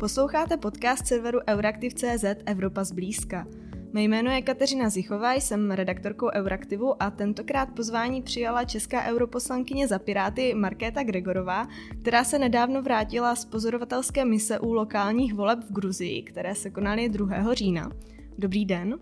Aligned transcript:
Posloucháte 0.00 0.56
podcast 0.56 1.06
serveru 1.06 1.38
Euraktiv.cz 1.48 2.24
Evropa 2.46 2.84
zblízka. 2.84 3.46
Mé 3.92 4.02
jméno 4.02 4.30
je 4.30 4.42
Kateřina 4.42 4.90
Zichová, 4.90 5.34
jsem 5.34 5.70
redaktorkou 5.70 6.30
Euraktivu 6.34 7.02
a 7.02 7.10
tentokrát 7.10 7.66
pozvání 7.66 8.22
přijala 8.22 8.64
česká 8.64 9.04
europoslankyně 9.04 9.88
za 9.88 9.98
Piráty 9.98 10.54
Markéta 10.54 11.02
Gregorová, 11.02 11.66
která 12.00 12.24
se 12.24 12.38
nedávno 12.38 12.82
vrátila 12.82 13.36
z 13.36 13.44
pozorovatelské 13.44 14.24
mise 14.24 14.58
u 14.58 14.72
lokálních 14.72 15.34
voleb 15.34 15.58
v 15.64 15.72
Gruzii, 15.72 16.22
které 16.22 16.54
se 16.54 16.70
konaly 16.70 17.08
2. 17.08 17.54
října. 17.54 17.90
Dobrý 18.38 18.64
den. 18.64 18.98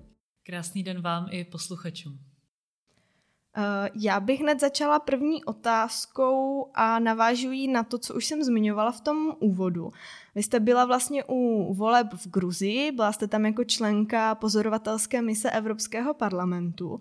Krásný 0.47 0.83
den 0.83 1.03
vám 1.03 1.27
i 1.31 1.45
posluchačům. 1.45 2.32
Eh, 3.57 3.91
já 3.95 4.21
bych 4.21 4.41
hned 4.41 4.61
začala 4.61 4.99
první 4.99 5.45
otázkou 5.45 6.67
a 6.75 6.99
navážuji 6.99 7.69
na 7.69 7.83
to, 7.83 7.99
co 7.99 8.15
už 8.15 8.27
jsem 8.27 8.43
zmiňovala 8.43 8.93
v 8.93 9.01
tom 9.01 9.33
úvodu. 9.41 9.93
Vy 10.35 10.43
jste 10.43 10.61
byla 10.61 10.85
vlastně 10.85 11.25
u 11.29 11.75
voleb 11.75 12.07
v 12.15 12.29
Gruzii, 12.31 12.93
byla 12.93 13.13
jste 13.13 13.29
tam 13.29 13.47
jako 13.47 13.65
členka 13.65 14.35
pozorovatelské 14.35 15.23
mise 15.23 15.51
Evropského 15.51 16.15
parlamentu. 16.15 16.99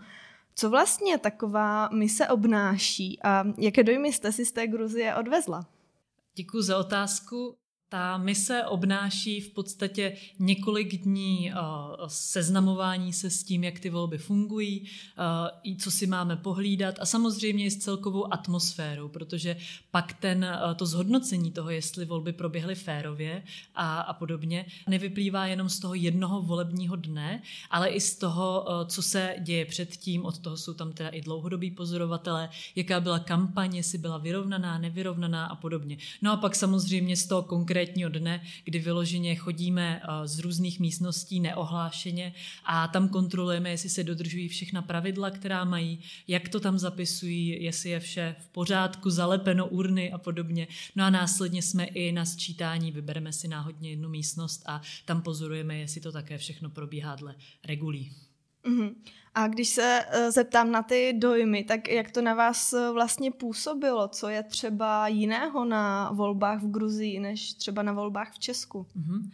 Co 0.55 0.69
vlastně 0.69 1.17
taková 1.17 1.89
mise 1.89 2.27
obnáší 2.27 3.19
a 3.23 3.43
jaké 3.57 3.83
dojmy 3.83 4.13
jste 4.13 4.31
si 4.31 4.45
z 4.45 4.51
té 4.51 4.67
Gruzie 4.67 5.15
odvezla? 5.15 5.65
Děkuji 6.35 6.61
za 6.61 6.77
otázku. 6.77 7.55
Ta 7.93 8.17
mise 8.17 8.65
obnáší 8.65 9.41
v 9.41 9.49
podstatě 9.49 10.13
několik 10.39 11.03
dní 11.03 11.51
uh, 11.51 11.59
seznamování 12.07 13.13
se 13.13 13.29
s 13.29 13.43
tím, 13.43 13.63
jak 13.63 13.79
ty 13.79 13.89
volby 13.89 14.17
fungují, 14.17 14.85
i 15.63 15.75
co 15.75 15.91
si 15.91 16.07
máme 16.07 16.35
pohlídat 16.35 16.95
a 16.99 17.05
samozřejmě 17.05 17.65
i 17.65 17.71
s 17.71 17.77
celkovou 17.77 18.33
atmosférou, 18.33 19.07
protože 19.07 19.57
pak 19.91 20.13
ten, 20.13 20.45
uh, 20.65 20.73
to 20.73 20.85
zhodnocení 20.85 21.51
toho, 21.51 21.69
jestli 21.69 22.05
volby 22.05 22.33
proběhly 22.33 22.75
férově 22.75 23.43
a, 23.75 24.01
a 24.01 24.13
podobně, 24.13 24.65
nevyplývá 24.87 25.45
jenom 25.45 25.69
z 25.69 25.79
toho 25.79 25.93
jednoho 25.93 26.41
volebního 26.41 26.95
dne, 26.95 27.41
ale 27.69 27.89
i 27.89 28.01
z 28.01 28.15
toho, 28.15 28.65
co 28.85 29.01
se 29.01 29.35
děje 29.39 29.65
předtím, 29.65 30.25
od 30.25 30.37
toho 30.37 30.57
jsou 30.57 30.73
tam 30.73 30.93
teda 30.93 31.09
i 31.09 31.21
dlouhodobí 31.21 31.71
pozorovatelé, 31.71 32.49
jaká 32.75 32.99
byla 32.99 33.19
kampaně, 33.19 33.79
jestli 33.79 33.97
byla 33.97 34.17
vyrovnaná, 34.17 34.77
nevyrovnaná 34.77 35.45
a 35.45 35.55
podobně. 35.55 35.97
No 36.21 36.31
a 36.31 36.37
pak 36.37 36.55
samozřejmě 36.55 37.17
z 37.17 37.27
toho 37.27 37.43
konkrétního 37.43 37.80
konkrétního 37.81 38.09
dne, 38.09 38.41
kdy 38.63 38.79
vyloženě 38.79 39.35
chodíme 39.35 40.01
eh, 40.03 40.27
z 40.27 40.39
různých 40.39 40.79
místností 40.79 41.39
neohlášeně 41.39 42.33
a 42.65 42.87
tam 42.87 43.09
kontrolujeme, 43.09 43.69
jestli 43.69 43.89
se 43.89 44.03
dodržují 44.03 44.47
všechna 44.47 44.81
pravidla, 44.81 45.31
která 45.31 45.63
mají, 45.63 45.99
jak 46.27 46.49
to 46.49 46.59
tam 46.59 46.79
zapisují, 46.79 47.63
jestli 47.63 47.89
je 47.89 47.99
vše 47.99 48.35
v 48.39 48.49
pořádku, 48.49 49.09
zalepeno 49.09 49.67
urny 49.67 50.11
a 50.11 50.17
podobně. 50.17 50.67
No 50.95 51.05
a 51.05 51.09
následně 51.09 51.61
jsme 51.61 51.85
i 51.85 52.11
na 52.11 52.25
sčítání, 52.25 52.91
vybereme 52.91 53.33
si 53.33 53.47
náhodně 53.47 53.89
jednu 53.89 54.09
místnost 54.09 54.63
a 54.65 54.81
tam 55.05 55.21
pozorujeme, 55.21 55.77
jestli 55.77 56.01
to 56.01 56.11
také 56.11 56.37
všechno 56.37 56.69
probíhá 56.69 57.15
dle 57.15 57.35
regulí. 57.63 58.11
Mm-hmm. 58.63 58.93
A 59.35 59.47
když 59.47 59.69
se 59.69 60.05
uh, 60.05 60.31
zeptám 60.31 60.71
na 60.71 60.83
ty 60.83 61.13
dojmy, 61.17 61.63
tak 61.63 61.87
jak 61.87 62.11
to 62.11 62.21
na 62.21 62.33
vás 62.33 62.73
uh, 62.73 62.93
vlastně 62.93 63.31
působilo? 63.31 64.07
Co 64.07 64.29
je 64.29 64.43
třeba 64.43 65.07
jiného 65.07 65.65
na 65.65 66.11
volbách 66.11 66.61
v 66.61 66.71
Gruzii, 66.71 67.19
než 67.19 67.53
třeba 67.53 67.81
na 67.81 67.93
volbách 67.93 68.33
v 68.33 68.39
Česku? 68.39 68.85
Mm-hmm. 68.97 69.29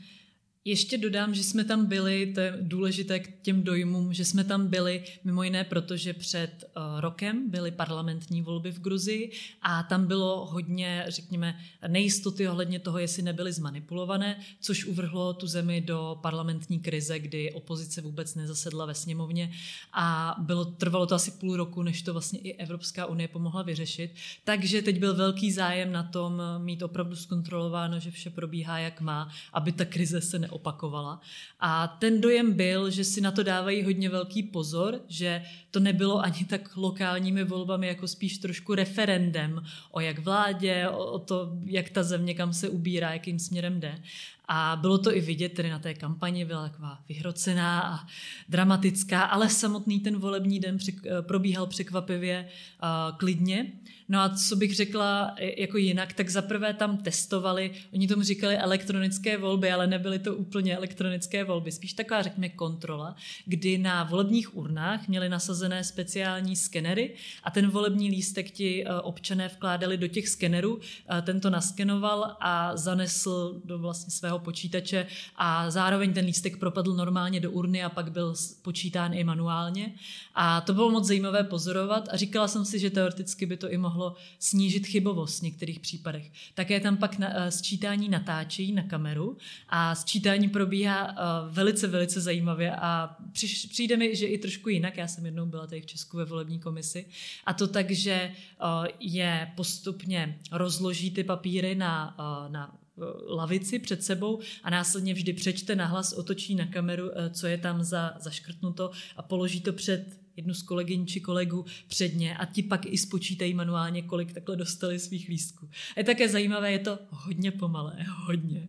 Ještě 0.68 0.98
dodám, 0.98 1.34
že 1.34 1.44
jsme 1.44 1.64
tam 1.64 1.86
byli, 1.86 2.32
to 2.34 2.40
je 2.40 2.58
důležité 2.62 3.20
k 3.20 3.42
těm 3.42 3.64
dojmům, 3.64 4.14
že 4.14 4.26
jsme 4.26 4.44
tam 4.44 4.68
byli 4.68 5.04
mimo 5.24 5.44
jiné, 5.44 5.64
protože 5.64 6.14
před 6.14 6.64
uh, 6.64 7.00
rokem 7.00 7.50
byly 7.50 7.72
parlamentní 7.72 8.42
volby 8.42 8.72
v 8.72 8.80
Gruzii 8.80 9.32
a 9.62 9.84
tam 9.84 10.08
bylo 10.08 10.46
hodně, 10.46 11.06
řekněme, 11.08 11.60
nejistoty 11.88 12.50
ohledně 12.50 12.80
toho, 12.80 12.98
jestli 12.98 13.24
nebyly 13.24 13.54
zmanipulované, 13.54 14.40
což 14.62 14.86
uvrhlo 14.86 15.34
tu 15.34 15.48
zemi 15.48 15.82
do 15.82 16.20
parlamentní 16.22 16.80
krize, 16.80 17.20
kdy 17.20 17.54
opozice 17.54 18.02
vůbec 18.02 18.36
nezasedla 18.36 18.86
ve 18.86 18.94
sněmovně 18.94 19.52
a 19.94 20.36
bylo, 20.40 20.66
trvalo 20.66 21.06
to 21.06 21.16
asi 21.16 21.32
půl 21.32 21.58
roku, 21.58 21.84
než 21.84 22.02
to 22.02 22.14
vlastně 22.14 22.40
i 22.40 22.54
Evropská 22.54 23.06
unie 23.06 23.28
pomohla 23.28 23.62
vyřešit. 23.64 24.12
Takže 24.44 24.82
teď 24.82 25.00
byl 25.00 25.16
velký 25.16 25.52
zájem 25.52 25.92
na 25.92 26.04
tom 26.04 26.42
mít 26.58 26.84
opravdu 26.84 27.16
zkontrolováno, 27.16 28.00
že 28.00 28.12
vše 28.12 28.30
probíhá 28.30 28.80
jak 28.80 29.02
má, 29.02 29.30
aby 29.54 29.72
ta 29.72 29.86
krize 29.86 30.22
se 30.22 30.40
neopakovala 30.40 30.57
opakovala. 30.58 31.22
A 31.60 31.88
ten 31.88 32.22
dojem 32.22 32.54
byl, 32.54 32.90
že 32.90 33.04
si 33.04 33.22
na 33.22 33.32
to 33.32 33.44
dávají 33.44 33.84
hodně 33.84 34.10
velký 34.10 34.44
pozor, 34.44 35.00
že 35.08 35.44
to 35.72 35.80
nebylo 35.80 36.20
ani 36.20 36.46
tak 36.46 36.78
lokálními 36.78 37.44
volbami, 37.44 37.88
jako 37.88 38.08
spíš 38.08 38.38
trošku 38.38 38.76
referendem 38.76 39.64
o 39.92 40.00
jak 40.00 40.20
vládě, 40.20 40.90
o 40.90 41.20
to, 41.20 41.52
jak 41.66 41.90
ta 41.90 42.04
země 42.04 42.34
kam 42.34 42.54
se 42.54 42.70
ubírá, 42.70 43.14
jakým 43.14 43.40
směrem 43.40 43.80
jde. 43.80 44.02
A 44.48 44.78
bylo 44.82 44.98
to 44.98 45.16
i 45.16 45.22
vidět, 45.22 45.50
tedy 45.50 45.70
na 45.70 45.80
té 45.80 45.94
kampani 45.94 46.46
byla 46.46 46.70
taková 46.70 47.00
vyhrocená 47.10 47.82
a 47.82 48.08
dramatická, 48.50 49.22
ale 49.22 49.50
samotný 49.50 50.00
ten 50.00 50.18
volební 50.18 50.60
den 50.60 50.78
probíhal 51.22 51.68
překvapivě 51.68 52.50
uh, 52.84 53.18
klidně. 53.18 53.72
No 54.10 54.20
a 54.20 54.30
co 54.30 54.56
bych 54.56 54.76
řekla 54.76 55.36
jako 55.58 55.78
jinak, 55.78 56.14
tak 56.14 56.30
zaprvé 56.30 56.74
tam 56.74 56.98
testovali, 56.98 57.72
oni 57.94 58.08
tomu 58.08 58.24
říkali 58.24 58.58
elektronické 58.58 59.38
volby, 59.38 59.72
ale 59.72 59.88
nebyly 59.88 60.20
to 60.20 60.36
úplně 60.36 60.76
elektronické 60.76 61.44
volby, 61.44 61.72
spíš 61.72 61.94
taková, 61.94 62.22
řekněme, 62.22 62.50
kontrola, 62.50 63.16
kdy 63.46 63.78
na 63.78 64.04
volebních 64.04 64.58
urnách 64.58 65.08
měli 65.08 65.30
nasazené 65.30 65.84
speciální 65.84 66.56
skenery 66.56 67.16
a 67.44 67.52
ten 67.52 67.70
volební 67.70 68.10
lístek 68.10 68.52
ti 68.52 68.86
občané 69.04 69.48
vkládali 69.48 69.98
do 69.98 70.08
těch 70.08 70.30
skenerů, 70.30 70.76
uh, 70.76 70.82
ten 71.22 71.40
to 71.40 71.50
naskenoval 71.50 72.38
a 72.40 72.78
zanesl 72.78 73.62
do 73.66 73.80
vlastně 73.80 74.12
svého 74.12 74.37
svého 74.38 74.46
počítače 74.46 75.08
a 75.36 75.72
zároveň 75.72 76.14
ten 76.14 76.26
lístek 76.26 76.58
propadl 76.58 76.94
normálně 76.94 77.40
do 77.40 77.52
urny 77.52 77.84
a 77.84 77.90
pak 77.90 78.12
byl 78.12 78.36
počítán 78.62 79.14
i 79.14 79.24
manuálně. 79.24 79.94
A 80.36 80.62
to 80.62 80.74
bylo 80.74 80.92
moc 80.92 81.08
zajímavé 81.08 81.44
pozorovat 81.44 82.10
a 82.12 82.18
říkala 82.18 82.48
jsem 82.48 82.66
si, 82.66 82.80
že 82.80 82.90
teoreticky 82.90 83.46
by 83.46 83.58
to 83.58 83.70
i 83.70 83.78
mohlo 83.78 84.16
snížit 84.40 84.88
chybovost 84.88 85.40
v 85.40 85.44
některých 85.44 85.80
případech. 85.80 86.32
Také 86.54 86.80
tam 86.80 86.98
pak 86.98 87.18
na, 87.18 87.28
uh, 87.28 87.50
sčítání 87.50 88.10
natáčí 88.10 88.74
na 88.74 88.84
kameru 88.84 89.38
a 89.70 89.96
sčítání 89.96 90.50
probíhá 90.50 91.08
uh, 91.08 91.54
velice, 91.54 91.88
velice 91.88 92.22
zajímavě 92.22 92.76
a 92.76 93.16
přiš, 93.32 93.66
přijde 93.66 93.98
mi, 93.98 94.16
že 94.16 94.26
i 94.26 94.38
trošku 94.38 94.70
jinak. 94.70 94.98
Já 94.98 95.08
jsem 95.08 95.26
jednou 95.26 95.46
byla 95.46 95.68
tady 95.68 95.82
v 95.82 95.86
Česku 95.86 96.18
ve 96.18 96.26
volební 96.26 96.60
komisi 96.60 97.06
a 97.46 97.54
to 97.54 97.68
tak, 97.68 97.92
že 97.92 98.32
uh, 98.32 98.88
je 99.00 99.52
postupně 99.56 100.40
rozloží 100.52 101.12
ty 101.12 101.24
papíry 101.24 101.76
na, 101.76 102.16
na 102.50 102.87
lavici 103.28 103.80
před 103.80 104.04
sebou 104.04 104.40
a 104.64 104.70
následně 104.70 105.14
vždy 105.14 105.34
přečte 105.34 105.76
nahlas, 105.76 106.14
otočí 106.14 106.56
na 106.56 106.66
kameru, 106.66 107.12
eh, 107.14 107.30
co 107.30 107.48
je 107.48 107.58
tam 107.58 107.84
za, 107.84 108.14
zaškrtnuto 108.20 108.92
a 109.16 109.22
položí 109.22 109.62
to 109.62 109.74
před 109.74 110.20
jednu 110.36 110.54
z 110.54 110.64
kolegyň 110.64 111.06
či 111.06 111.22
kolegu 111.22 111.66
předně 111.88 112.38
a 112.38 112.46
ti 112.46 112.64
pak 112.64 112.86
i 112.86 112.98
spočítají 112.98 113.54
manuálně, 113.54 114.02
kolik 114.02 114.34
takhle 114.34 114.56
dostali 114.56 115.00
svých 115.00 115.28
lístků. 115.28 115.70
Je 115.98 116.04
také 116.04 116.30
zajímavé, 116.30 116.72
je 116.72 116.80
to 116.80 117.00
hodně 117.10 117.52
pomalé, 117.52 118.06
hodně. 118.26 118.68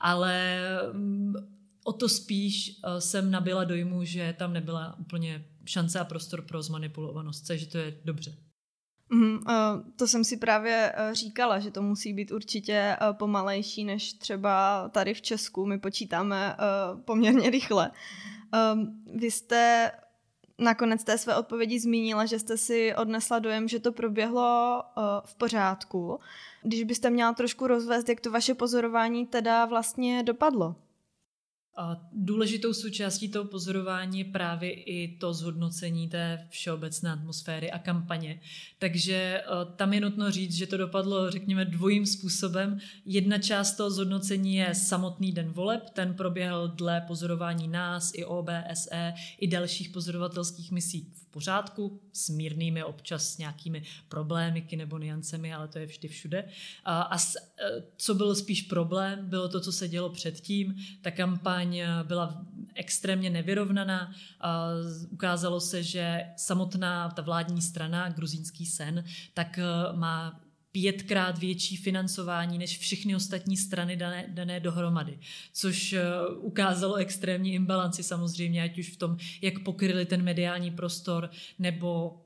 Ale 0.00 0.68
mm, 0.92 1.34
o 1.84 1.92
to 1.92 2.08
spíš 2.08 2.80
eh, 2.84 3.00
jsem 3.00 3.30
nabila 3.30 3.64
dojmu, 3.64 4.04
že 4.04 4.34
tam 4.38 4.52
nebyla 4.52 4.98
úplně 4.98 5.44
šance 5.64 6.00
a 6.00 6.04
prostor 6.04 6.42
pro 6.42 6.62
zmanipulovanost, 6.62 7.50
že 7.54 7.66
to 7.66 7.78
je 7.78 7.94
dobře. 8.04 8.45
Mm, 9.10 9.38
to 9.96 10.06
jsem 10.06 10.24
si 10.24 10.36
právě 10.36 10.92
uh, 10.92 11.14
říkala, 11.14 11.58
že 11.58 11.70
to 11.70 11.82
musí 11.82 12.12
být 12.12 12.32
určitě 12.32 12.96
uh, 13.00 13.16
pomalejší 13.16 13.84
než 13.84 14.12
třeba 14.12 14.88
tady 14.88 15.14
v 15.14 15.22
Česku. 15.22 15.66
My 15.66 15.78
počítáme 15.78 16.56
poměrně 17.04 17.50
rychle. 17.50 17.90
Um, 18.74 19.04
vy 19.14 19.30
jste 19.30 19.90
nakonec 20.58 21.04
té 21.04 21.18
své 21.18 21.36
odpovědi 21.36 21.80
zmínila, 21.80 22.26
že 22.26 22.38
jste 22.38 22.56
si 22.56 22.94
odnesla 22.94 23.38
dojem, 23.38 23.68
že 23.68 23.80
to 23.80 23.92
proběhlo 23.92 24.82
v 25.24 25.34
pořádku. 25.34 26.20
Když 26.62 26.84
byste 26.84 27.10
měla 27.10 27.32
trošku 27.32 27.66
rozvést, 27.66 28.08
jak 28.08 28.20
to 28.20 28.30
vaše 28.30 28.54
pozorování 28.54 29.26
teda 29.26 29.64
vlastně 29.64 30.22
dopadlo? 30.22 30.74
Důležitou 32.12 32.74
součástí 32.74 33.28
toho 33.28 33.44
pozorování 33.44 34.18
je 34.18 34.24
právě 34.24 34.72
i 34.72 35.16
to 35.16 35.34
zhodnocení 35.34 36.08
té 36.08 36.46
všeobecné 36.50 37.12
atmosféry 37.12 37.70
a 37.70 37.78
kampaně. 37.78 38.40
Takže 38.78 39.14
eh, 39.14 39.44
tam 39.76 39.92
je 39.92 40.00
nutno 40.00 40.30
říct, 40.30 40.54
že 40.54 40.66
to 40.66 40.76
dopadlo, 40.76 41.30
řekněme, 41.30 41.64
dvojím 41.64 42.06
způsobem. 42.06 42.78
Jedna 43.04 43.38
část 43.38 43.74
toho 43.74 43.90
zhodnocení 43.90 44.54
je 44.54 44.74
samotný 44.74 45.32
den 45.32 45.52
voleb, 45.52 45.90
ten 45.90 46.14
proběhl 46.14 46.68
dle 46.68 47.00
pozorování 47.00 47.68
nás, 47.68 48.12
i 48.14 48.24
OBSE, 48.24 49.14
i 49.38 49.48
dalších 49.48 49.88
pozorovatelských 49.88 50.70
misí 50.70 51.12
v 51.14 51.26
pořádku, 51.26 52.00
s 52.12 52.28
mírnými 52.28 52.84
občas 52.84 53.38
nějakými 53.38 53.82
problémy 54.08 54.66
nebo 54.76 54.98
niancemi, 54.98 55.54
ale 55.54 55.68
to 55.68 55.78
je 55.78 55.86
vždy 55.86 56.08
všude. 56.08 56.48
A, 56.84 57.02
a 57.02 57.16
eh, 57.16 57.82
co 57.96 58.14
byl 58.14 58.34
spíš 58.34 58.62
problém, 58.62 59.28
bylo 59.28 59.48
to, 59.48 59.60
co 59.60 59.72
se 59.72 59.88
dělo 59.88 60.10
předtím. 60.10 60.74
Ta 61.02 61.10
kampaň 61.10 61.65
eh, 61.74 61.88
byla 62.02 62.44
extrémně 62.74 63.30
nevyrovnaná. 63.30 64.12
A 64.40 64.68
ukázalo 65.10 65.60
se, 65.60 65.82
že 65.82 66.24
samotná 66.36 67.08
ta 67.08 67.22
vládní 67.22 67.62
strana, 67.62 68.08
gruzínský 68.08 68.66
sen, 68.66 69.04
tak 69.34 69.58
eh, 69.58 69.96
má 69.96 70.40
pětkrát 70.72 71.38
větší 71.38 71.76
financování 71.76 72.58
než 72.58 72.78
všechny 72.78 73.16
ostatní 73.16 73.56
strany 73.56 73.96
dané, 73.96 74.26
dané 74.28 74.60
dohromady, 74.60 75.18
což 75.52 75.92
eh, 75.92 76.02
ukázalo 76.38 76.94
extrémní 76.94 77.54
imbalanci 77.54 78.02
samozřejmě, 78.02 78.62
ať 78.62 78.78
už 78.78 78.90
v 78.90 78.96
tom, 78.96 79.16
jak 79.42 79.58
pokryli 79.58 80.06
ten 80.06 80.22
mediální 80.22 80.70
prostor, 80.70 81.30
nebo 81.58 82.20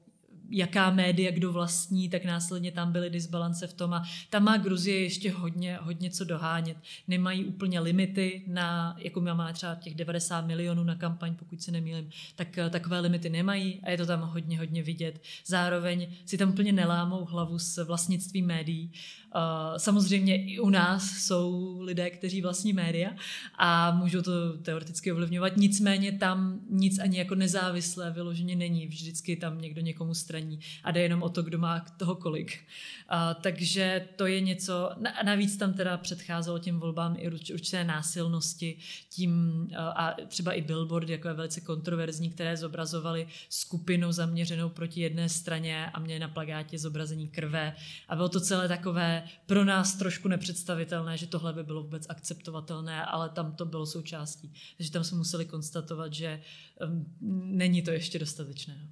jaká 0.50 0.90
média 0.90 1.30
kdo 1.30 1.52
vlastní, 1.52 2.08
tak 2.08 2.24
následně 2.24 2.72
tam 2.72 2.92
byly 2.92 3.10
disbalance 3.10 3.66
v 3.66 3.72
tom 3.72 3.94
a 3.94 4.02
tam 4.30 4.44
má 4.44 4.56
Gruzie 4.56 5.02
ještě 5.02 5.30
hodně, 5.30 5.78
hodně 5.82 6.10
co 6.10 6.24
dohánět. 6.24 6.76
Nemají 7.08 7.44
úplně 7.44 7.80
limity 7.80 8.42
na, 8.46 8.96
jako 8.98 9.20
máme 9.20 9.52
třeba 9.52 9.74
těch 9.74 9.94
90 9.94 10.46
milionů 10.46 10.84
na 10.84 10.94
kampaň, 10.94 11.34
pokud 11.34 11.62
se 11.62 11.72
nemýlim, 11.72 12.10
tak 12.36 12.58
eh, 12.58 12.70
takové 12.70 13.00
limity 13.00 13.30
nemají 13.30 13.80
a 13.82 13.90
je 13.90 13.96
to 13.96 14.06
tam 14.06 14.20
hodně, 14.20 14.58
hodně 14.58 14.82
vidět. 14.82 15.22
Zároveň 15.46 16.06
si 16.26 16.38
tam 16.38 16.48
úplně 16.48 16.72
nelámou 16.72 17.24
hlavu 17.24 17.58
s 17.58 17.84
vlastnictvím 17.84 18.46
médií 18.46 18.92
samozřejmě 19.76 20.44
i 20.44 20.58
u 20.58 20.70
nás 20.70 21.10
jsou 21.10 21.76
lidé, 21.80 22.10
kteří 22.10 22.42
vlastní 22.42 22.72
média 22.72 23.10
a 23.58 23.90
můžou 23.90 24.22
to 24.22 24.58
teoreticky 24.58 25.12
ovlivňovat, 25.12 25.56
nicméně 25.56 26.12
tam 26.12 26.60
nic 26.70 26.98
ani 26.98 27.18
jako 27.18 27.34
nezávislé 27.34 28.10
vyloženě 28.10 28.56
není. 28.56 28.86
Vždycky 28.86 29.36
tam 29.36 29.60
někdo 29.60 29.80
někomu 29.80 30.14
straní 30.14 30.60
a 30.84 30.90
jde 30.90 31.00
jenom 31.00 31.22
o 31.22 31.28
to, 31.28 31.42
kdo 31.42 31.58
má 31.58 31.80
toho 31.96 32.14
kolik. 32.14 32.58
A, 33.08 33.34
takže 33.34 34.08
to 34.16 34.26
je 34.26 34.40
něco, 34.40 34.90
navíc 35.24 35.56
tam 35.56 35.72
teda 35.72 35.96
předcházelo 35.96 36.58
těm 36.58 36.80
volbám 36.80 37.16
i 37.18 37.30
určité 37.30 37.84
násilnosti, 37.84 38.76
tím 39.10 39.66
a 39.76 40.16
třeba 40.28 40.52
i 40.52 40.62
billboard, 40.62 41.08
jako 41.08 41.28
je 41.28 41.34
velice 41.34 41.60
kontroverzní, 41.60 42.30
které 42.30 42.56
zobrazovaly 42.56 43.26
skupinu 43.48 44.12
zaměřenou 44.12 44.68
proti 44.68 45.00
jedné 45.00 45.28
straně 45.28 45.90
a 45.94 46.00
měly 46.00 46.20
na 46.20 46.28
plagátě 46.28 46.78
zobrazení 46.78 47.28
krve 47.28 47.74
a 48.08 48.16
bylo 48.16 48.28
to 48.28 48.40
celé 48.40 48.68
takové 48.68 49.19
pro 49.46 49.64
nás 49.64 49.94
trošku 49.94 50.28
nepředstavitelné, 50.28 51.16
že 51.16 51.26
tohle 51.26 51.52
by 51.52 51.64
bylo 51.64 51.82
vůbec 51.82 52.06
akceptovatelné, 52.08 53.04
ale 53.04 53.28
tam 53.28 53.52
to 53.56 53.64
bylo 53.64 53.86
součástí. 53.86 54.52
Takže 54.76 54.92
tam 54.92 55.04
jsme 55.04 55.18
museli 55.18 55.44
konstatovat, 55.44 56.12
že 56.12 56.42
um, 56.86 57.06
není 57.56 57.82
to 57.82 57.90
ještě 57.90 58.18
dostatečné. 58.18 58.90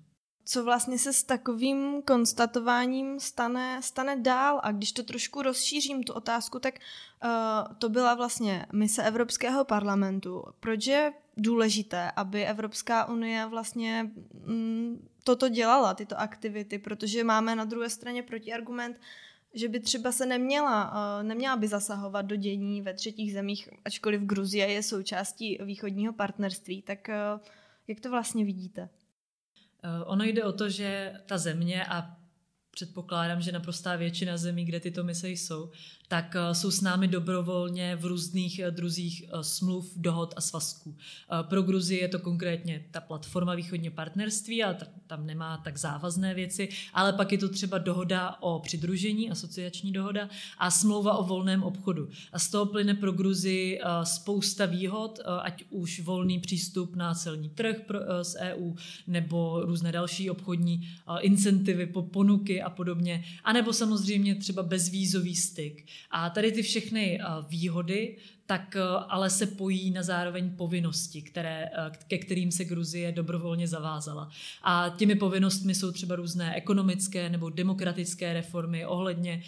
Co 0.51 0.65
vlastně 0.65 0.99
se 0.99 1.13
s 1.13 1.23
takovým 1.23 2.03
konstatováním 2.03 3.21
stane, 3.21 3.81
stane 3.83 4.17
dál? 4.17 4.61
A 4.63 4.73
když 4.73 4.93
to 4.93 5.03
trošku 5.03 5.43
rozšířím, 5.43 6.03
tu 6.03 6.13
otázku, 6.13 6.59
tak 6.59 6.75
uh, 6.75 7.31
to 7.79 7.89
byla 7.89 8.15
vlastně 8.15 8.67
mise 8.73 9.03
Evropského 9.03 9.65
parlamentu. 9.65 10.45
Proč 10.61 10.87
je 10.87 11.13
důležité, 11.37 12.11
aby 12.11 12.47
Evropská 12.47 13.09
unie 13.09 13.47
vlastně 13.47 14.11
mm, 14.47 15.09
toto 15.25 15.49
dělala, 15.49 15.95
tyto 15.95 16.21
aktivity? 16.21 16.79
Protože 16.79 17.25
máme 17.25 17.57
na 17.57 17.65
druhé 17.65 17.91
straně 17.91 18.23
protiargument, 18.23 19.01
že 19.55 19.69
by 19.69 19.81
třeba 19.81 20.13
se 20.13 20.27
neměla, 20.27 20.93
uh, 20.93 21.27
neměla 21.27 21.57
by 21.57 21.69
zasahovat 21.69 22.23
do 22.23 22.37
dění 22.37 22.83
ve 22.83 22.95
třetích 22.95 23.33
zemích, 23.33 23.69
ačkoliv 23.85 24.23
Gruzie 24.23 24.67
je 24.73 24.83
součástí 24.83 25.59
východního 25.65 26.13
partnerství. 26.13 26.83
Tak 26.83 27.09
uh, 27.09 27.41
jak 27.89 28.01
to 28.01 28.11
vlastně 28.11 28.45
vidíte? 28.45 28.89
Ono 30.07 30.25
jde 30.25 30.45
o 30.45 30.53
to, 30.53 30.69
že 30.69 31.13
ta 31.27 31.39
země 31.39 31.85
a 31.85 32.18
předpokládám, 32.79 33.43
že 33.43 33.53
naprostá 33.53 33.97
většina 33.97 34.37
zemí, 34.37 34.65
kde 34.65 34.81
tyto 34.81 35.05
mise 35.05 35.31
jsou, 35.31 35.71
tak 36.09 36.37
eh, 36.37 36.55
jsou 36.55 36.71
s 36.71 36.81
námi 36.81 37.09
dobrovolně 37.09 37.97
v 37.97 38.05
různých 38.05 38.59
eh, 38.59 38.71
druzích 38.71 39.25
eh, 39.29 39.45
smluv, 39.45 39.93
dohod 39.97 40.35
a 40.37 40.41
svazků. 40.41 40.97
Pro 41.43 41.63
Gruzii 41.63 42.01
je 42.01 42.09
to 42.09 42.19
konkrétně 42.19 42.85
ta 42.91 43.01
platforma 43.01 43.55
východního 43.55 43.95
partnerství 43.95 44.65
a 44.65 44.77
tam 45.07 45.27
nemá 45.27 45.57
tak 45.57 45.77
závazné 45.77 46.35
věci, 46.35 46.69
ale 46.95 47.13
pak 47.13 47.33
je 47.33 47.39
to 47.39 47.49
třeba 47.49 47.79
dohoda 47.79 48.37
o 48.41 48.59
přidružení, 48.59 49.31
asociační 49.31 49.93
dohoda 49.93 50.29
a 50.59 50.71
smlouva 50.71 51.17
o 51.17 51.25
volném 51.25 51.63
obchodu. 51.63 52.09
A 52.33 52.39
z 52.39 52.49
toho 52.49 52.67
plyne 52.67 52.95
pro 52.95 53.13
Gruzii 53.13 53.81
spousta 54.05 54.67
výhod, 54.67 55.21
ať 55.43 55.65
už 55.71 56.01
volný 56.01 56.39
přístup 56.39 56.97
na 56.97 57.15
celní 57.15 57.49
trh 57.49 57.77
z 58.23 58.37
EU 58.41 58.75
nebo 59.07 59.61
různé 59.65 59.93
další 59.93 60.31
obchodní 60.31 60.89
incentivy, 61.21 61.87
ponuky 61.87 62.63
a 62.69 62.71
podobně, 62.71 63.25
anebo 63.45 63.73
samozřejmě 63.73 64.35
třeba 64.35 64.63
bezvízový 64.63 65.37
styk. 65.37 65.87
A 66.11 66.31
tady 66.31 66.53
ty 66.53 66.63
všechny 66.63 67.21
eh, 67.21 67.25
výhody 67.49 68.17
tak 68.49 68.77
eh, 68.77 68.83
ale 69.09 69.31
se 69.31 69.47
pojí 69.47 69.91
na 69.91 70.03
zároveň 70.03 70.51
povinnosti, 70.51 71.23
které, 71.23 71.65
eh, 71.65 71.91
ke 72.09 72.19
kterým 72.19 72.53
se 72.53 72.65
Gruzie 72.65 73.13
dobrovolně 73.13 73.69
zavázala. 73.69 74.31
A 74.63 74.95
těmi 74.97 75.15
povinnostmi 75.15 75.75
jsou 75.75 75.93
třeba 75.93 76.17
různé 76.17 76.55
ekonomické 76.55 77.31
nebo 77.31 77.51
demokratické 77.51 78.33
reformy 78.33 78.87
ohledně 78.87 79.43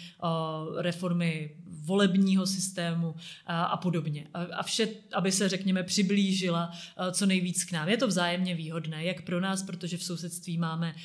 reformy 0.77 1.49
volebního 1.83 2.47
systému 2.47 3.15
a, 3.45 3.77
podobně. 3.77 4.27
A 4.33 4.63
vše, 4.63 4.87
aby 5.13 5.31
se, 5.31 5.49
řekněme, 5.49 5.83
přiblížila 5.83 6.71
co 7.11 7.25
nejvíc 7.25 7.63
k 7.63 7.71
nám. 7.71 7.89
Je 7.89 7.97
to 7.97 8.07
vzájemně 8.07 8.55
výhodné, 8.55 9.05
jak 9.05 9.21
pro 9.21 9.39
nás, 9.39 9.63
protože 9.63 9.97
v 9.97 10.03
sousedství 10.03 10.57
máme 10.57 10.95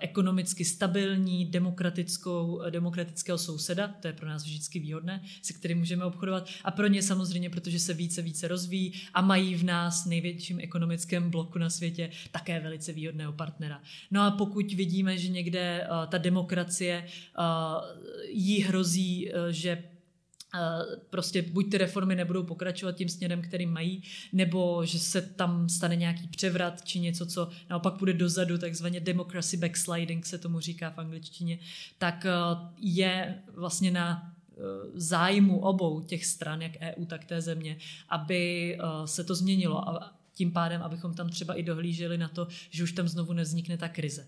ekonomicky 0.00 0.64
stabilní, 0.64 1.46
demokratickou, 1.46 2.60
demokratického 2.70 3.38
souseda, 3.38 3.88
to 4.00 4.06
je 4.06 4.12
pro 4.12 4.28
nás 4.28 4.44
vždycky 4.44 4.78
výhodné, 4.78 5.22
se 5.42 5.52
kterým 5.52 5.78
můžeme 5.78 6.04
obchodovat, 6.04 6.48
a 6.64 6.70
pro 6.70 6.86
ně 6.86 7.02
samozřejmě, 7.02 7.31
protože 7.50 7.78
se 7.78 7.94
více 7.94 8.22
více 8.22 8.48
rozvíjí 8.48 8.92
a 9.14 9.20
mají 9.20 9.54
v 9.54 9.64
nás 9.64 10.04
největším 10.06 10.60
ekonomickém 10.60 11.30
bloku 11.30 11.58
na 11.58 11.70
světě 11.70 12.10
také 12.32 12.60
velice 12.60 12.92
výhodného 12.92 13.32
partnera. 13.32 13.82
No 14.10 14.22
a 14.22 14.30
pokud 14.30 14.72
vidíme, 14.72 15.18
že 15.18 15.28
někde 15.28 15.88
uh, 15.90 16.06
ta 16.06 16.18
demokracie 16.18 17.06
uh, 17.38 17.44
jí 18.28 18.62
hrozí, 18.62 19.32
uh, 19.32 19.48
že 19.50 19.84
prostě 21.10 21.42
buď 21.42 21.70
ty 21.70 21.78
reformy 21.78 22.14
nebudou 22.16 22.42
pokračovat 22.42 22.96
tím 22.96 23.08
směrem, 23.08 23.42
kterým 23.42 23.72
mají, 23.72 24.02
nebo 24.32 24.84
že 24.84 24.98
se 24.98 25.22
tam 25.22 25.68
stane 25.68 25.96
nějaký 25.96 26.28
převrat, 26.28 26.84
či 26.84 27.00
něco, 27.00 27.26
co 27.26 27.48
naopak 27.70 27.94
bude 27.94 28.12
dozadu, 28.12 28.58
takzvaně 28.58 29.00
democracy 29.00 29.56
backsliding 29.56 30.26
se 30.26 30.38
tomu 30.38 30.60
říká 30.60 30.90
v 30.90 30.98
angličtině, 30.98 31.58
tak 31.98 32.26
je 32.80 33.42
vlastně 33.54 33.90
na 33.90 34.31
zájmu 34.94 35.58
obou 35.58 36.00
těch 36.00 36.26
stran, 36.26 36.62
jak 36.62 36.72
EU, 36.80 37.04
tak 37.04 37.24
té 37.24 37.40
země, 37.40 37.76
aby 38.08 38.78
se 39.04 39.24
to 39.24 39.34
změnilo 39.34 39.88
a 39.88 40.12
tím 40.34 40.52
pádem, 40.52 40.82
abychom 40.82 41.14
tam 41.14 41.28
třeba 41.28 41.54
i 41.54 41.62
dohlíželi 41.62 42.18
na 42.18 42.28
to, 42.28 42.48
že 42.70 42.84
už 42.84 42.92
tam 42.92 43.08
znovu 43.08 43.32
nevznikne 43.32 43.76
ta 43.76 43.88
krize 43.88 44.26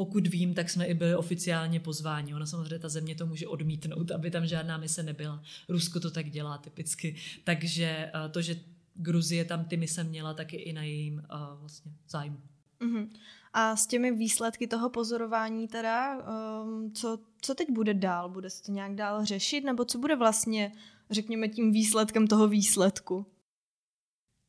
pokud 0.00 0.26
vím, 0.26 0.54
tak 0.54 0.70
jsme 0.70 0.86
i 0.86 0.94
byli 0.94 1.16
oficiálně 1.16 1.80
pozváni. 1.80 2.34
Ona 2.34 2.46
samozřejmě 2.46 2.78
ta 2.78 2.88
země 2.88 3.14
to 3.14 3.26
může 3.26 3.46
odmítnout, 3.46 4.10
aby 4.10 4.30
tam 4.30 4.46
žádná 4.46 4.78
mise 4.78 5.02
nebyla. 5.02 5.42
Rusko 5.68 6.00
to 6.00 6.10
tak 6.10 6.30
dělá 6.30 6.58
typicky. 6.58 7.16
Takže 7.44 7.84
eh, 7.84 8.28
to, 8.28 8.42
že 8.42 8.56
Gruzie 8.94 9.44
tam 9.44 9.64
ty 9.64 9.76
mise 9.76 10.04
měla, 10.04 10.34
tak 10.34 10.52
i 10.52 10.72
na 10.72 10.82
jejím 10.82 11.22
vlastně 11.60 11.92
zájmu. 12.08 12.40
Uh-huh. 12.80 13.08
A 13.52 13.76
s 13.76 13.86
těmi 13.86 14.12
výsledky 14.12 14.66
toho 14.66 14.90
pozorování 14.90 15.68
teda, 15.68 16.18
um, 16.18 16.92
co, 16.92 17.18
co 17.40 17.54
teď 17.54 17.70
bude 17.70 17.94
dál? 17.94 18.28
Bude 18.28 18.50
se 18.50 18.62
to 18.62 18.72
nějak 18.72 18.94
dál 18.94 19.24
řešit? 19.24 19.64
Nebo 19.64 19.84
co 19.84 19.98
bude 19.98 20.16
vlastně, 20.16 20.72
řekněme, 21.10 21.48
tím 21.48 21.72
výsledkem 21.72 22.26
toho 22.26 22.48
výsledku? 22.48 23.26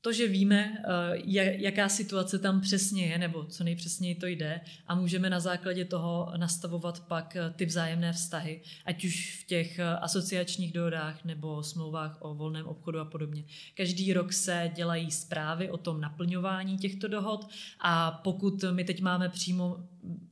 To, 0.01 0.13
že 0.13 0.27
víme, 0.27 0.83
eh, 0.83 1.57
jaká 1.57 1.89
situace 1.89 2.39
tam 2.39 2.61
přesně 2.61 3.05
je, 3.05 3.17
nebo 3.17 3.45
co 3.45 3.63
nejpřesněji 3.63 4.15
to 4.15 4.25
jde, 4.25 4.61
a 4.87 4.95
můžeme 4.95 5.29
na 5.29 5.39
základě 5.39 5.85
toho 5.85 6.33
nastavovat 6.37 7.07
pak 7.07 7.35
eh, 7.35 7.53
ty 7.55 7.65
vzájemné 7.65 8.13
vztahy, 8.13 8.61
ať 8.85 9.05
už 9.05 9.41
v 9.43 9.47
těch 9.47 9.79
eh, 9.79 9.83
asociačních 9.83 10.73
dohodách 10.73 11.25
nebo 11.25 11.63
smlouvách 11.63 12.17
o 12.19 12.35
volném 12.35 12.65
obchodu 12.65 12.99
a 12.99 13.05
podobně. 13.05 13.43
Každý 13.77 14.13
rok 14.13 14.33
se 14.33 14.71
dělají 14.75 15.11
zprávy 15.11 15.69
o 15.69 15.77
tom 15.77 16.01
naplňování 16.01 16.77
těchto 16.77 17.07
dohod 17.07 17.47
a 17.79 18.11
pokud 18.11 18.65
my 18.71 18.83
teď 18.83 19.01
máme 19.01 19.29
přímo 19.29 19.77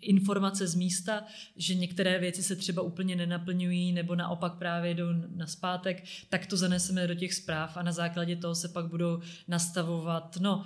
informace 0.01 0.67
z 0.67 0.75
místa, 0.75 1.23
že 1.55 1.75
některé 1.75 2.19
věci 2.19 2.43
se 2.43 2.55
třeba 2.55 2.81
úplně 2.81 3.15
nenaplňují 3.15 3.91
nebo 3.91 4.15
naopak 4.15 4.53
právě 4.53 4.93
jdou 4.93 5.07
na 5.35 5.47
zpátek, 5.47 6.03
tak 6.29 6.45
to 6.45 6.57
zaneseme 6.57 7.07
do 7.07 7.15
těch 7.15 7.33
zpráv 7.33 7.77
a 7.77 7.83
na 7.83 7.91
základě 7.91 8.35
toho 8.35 8.55
se 8.55 8.67
pak 8.67 8.87
budou 8.87 9.21
nastavovat 9.47 10.37
no, 10.41 10.65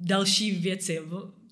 další 0.00 0.50
věci 0.50 1.00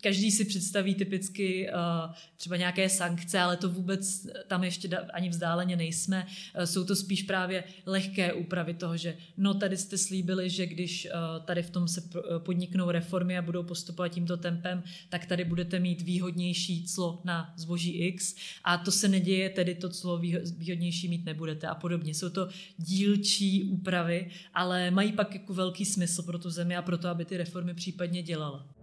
každý 0.04 0.30
si 0.30 0.44
představí 0.44 0.94
typicky 0.94 1.68
uh, 1.68 2.14
třeba 2.36 2.56
nějaké 2.56 2.88
sankce, 2.88 3.40
ale 3.40 3.56
to 3.56 3.68
vůbec 3.68 4.26
tam 4.46 4.64
ještě 4.64 4.88
ani 4.88 5.28
vzdáleně 5.28 5.76
nejsme. 5.76 6.26
Uh, 6.26 6.64
jsou 6.64 6.84
to 6.84 6.96
spíš 6.96 7.22
právě 7.22 7.64
lehké 7.86 8.32
úpravy 8.32 8.74
toho, 8.74 8.96
že 8.96 9.16
no 9.36 9.54
tady 9.54 9.76
jste 9.76 9.98
slíbili, 9.98 10.50
že 10.50 10.66
když 10.66 11.06
uh, 11.06 11.44
tady 11.44 11.62
v 11.62 11.70
tom 11.70 11.88
se 11.88 12.02
podniknou 12.38 12.90
reformy 12.90 13.38
a 13.38 13.42
budou 13.42 13.62
postupovat 13.62 14.08
tímto 14.08 14.36
tempem, 14.36 14.82
tak 15.08 15.26
tady 15.26 15.44
budete 15.44 15.80
mít 15.80 16.02
výhodnější 16.02 16.84
clo 16.84 17.20
na 17.24 17.54
zboží 17.56 17.98
X 17.98 18.34
a 18.64 18.78
to 18.78 18.90
se 18.90 19.08
neděje, 19.08 19.50
tedy 19.50 19.74
to 19.74 19.88
clo 19.88 20.18
výhodnější 20.18 21.08
mít 21.08 21.24
nebudete 21.24 21.66
a 21.66 21.74
podobně. 21.74 22.14
Jsou 22.14 22.28
to 22.28 22.48
dílčí 22.76 23.64
úpravy, 23.64 24.30
ale 24.54 24.90
mají 24.90 25.12
pak 25.12 25.34
jako 25.34 25.54
velký 25.54 25.84
smysl 25.84 26.22
pro 26.22 26.38
tu 26.38 26.50
zemi 26.50 26.76
a 26.76 26.82
pro 26.82 26.98
to, 26.98 27.08
aby 27.08 27.24
ty 27.24 27.36
reformy 27.36 27.74
případně 27.74 28.22
dělala. 28.22 28.73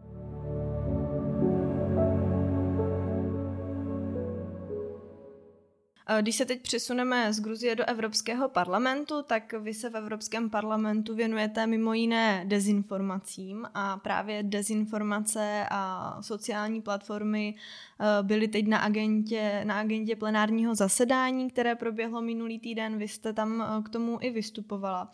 Když 6.21 6.35
se 6.35 6.45
teď 6.45 6.61
přesuneme 6.61 7.33
z 7.33 7.39
Gruzie 7.39 7.75
do 7.75 7.85
Evropského 7.85 8.49
parlamentu, 8.49 9.23
tak 9.23 9.53
vy 9.53 9.73
se 9.73 9.89
v 9.89 9.97
Evropském 9.97 10.49
parlamentu 10.49 11.15
věnujete 11.15 11.67
mimo 11.67 11.93
jiné 11.93 12.43
dezinformacím 12.47 13.67
a 13.73 13.97
právě 13.97 14.43
dezinformace 14.43 15.65
a 15.71 16.17
sociální 16.21 16.81
platformy 16.81 17.55
eh, 17.99 18.23
byly 18.23 18.47
teď 18.47 18.67
na 18.67 18.77
agentě, 18.77 19.61
na 19.63 19.79
agentě 19.79 20.15
plenárního 20.15 20.75
zasedání, 20.75 21.49
které 21.49 21.75
proběhlo 21.75 22.21
minulý 22.21 22.59
týden. 22.59 22.97
Vy 22.97 23.07
jste 23.07 23.33
tam 23.33 23.61
eh, 23.61 23.83
k 23.83 23.89
tomu 23.89 24.17
i 24.21 24.29
vystupovala. 24.29 25.11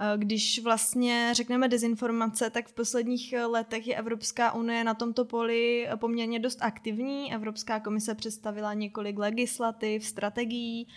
Eh, 0.00 0.18
když 0.18 0.62
vlastně 0.62 1.30
řekneme 1.32 1.68
dezinformace, 1.68 2.50
tak 2.50 2.68
v 2.68 2.72
posledních 2.72 3.34
letech 3.46 3.86
je 3.86 3.96
Evropská 3.96 4.52
unie 4.52 4.84
na 4.84 4.94
tomto 4.94 5.24
poli 5.24 5.88
poměrně 5.96 6.40
dost 6.40 6.62
aktivní. 6.62 7.34
Evropská 7.34 7.80
komise 7.80 8.14
představila 8.14 8.74
několik 8.74 9.18
legislativ, 9.18 10.06
strategií. 10.06 10.88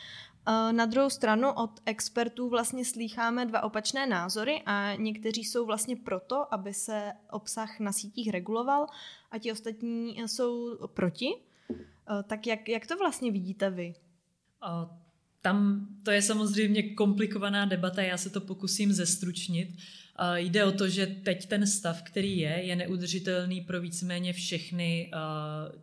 Eh, 0.47 0.73
na 0.73 0.85
druhou 0.85 1.09
stranu 1.09 1.51
od 1.51 1.71
expertů 1.85 2.49
vlastně 2.49 2.85
slýcháme 2.85 3.45
dva 3.45 3.63
opačné 3.63 4.07
názory 4.07 4.61
a 4.65 4.95
někteří 4.95 5.43
jsou 5.43 5.65
vlastně 5.65 5.95
proto, 5.95 6.53
aby 6.53 6.73
se 6.73 7.13
obsah 7.31 7.79
na 7.79 7.91
sítích 7.91 8.29
reguloval 8.29 8.87
a 9.31 9.37
ti 9.37 9.51
ostatní 9.51 10.17
jsou 10.17 10.77
proti. 10.87 11.35
Eh, 11.69 12.23
tak 12.23 12.47
jak, 12.47 12.69
jak 12.69 12.87
to 12.87 12.97
vlastně 12.97 13.31
vidíte 13.31 13.69
vy? 13.69 13.93
Tam 15.41 15.87
to 16.03 16.11
je 16.11 16.21
samozřejmě 16.21 16.83
komplikovaná 16.83 17.65
debata, 17.65 18.01
já 18.01 18.17
se 18.17 18.29
to 18.29 18.41
pokusím 18.41 18.93
zestručnit. 18.93 19.69
Jde 20.35 20.65
o 20.65 20.71
to, 20.71 20.89
že 20.89 21.05
teď 21.07 21.45
ten 21.45 21.67
stav, 21.67 22.01
který 22.01 22.37
je, 22.37 22.49
je 22.49 22.75
neudržitelný 22.75 23.61
pro 23.61 23.81
víceméně 23.81 24.33
všechny 24.33 25.11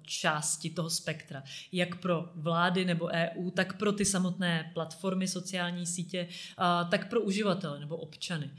části 0.02 0.70
toho 0.70 0.90
spektra. 0.90 1.42
Jak 1.72 1.96
pro 1.96 2.30
vlády 2.34 2.84
nebo 2.84 3.06
EU, 3.06 3.50
tak 3.50 3.76
pro 3.76 3.92
ty 3.92 4.04
samotné 4.04 4.70
platformy, 4.74 5.28
sociální 5.28 5.86
sítě, 5.86 6.28
tak 6.90 7.08
pro 7.10 7.20
uživatele 7.20 7.80
nebo 7.80 7.96
občany. 7.96 8.50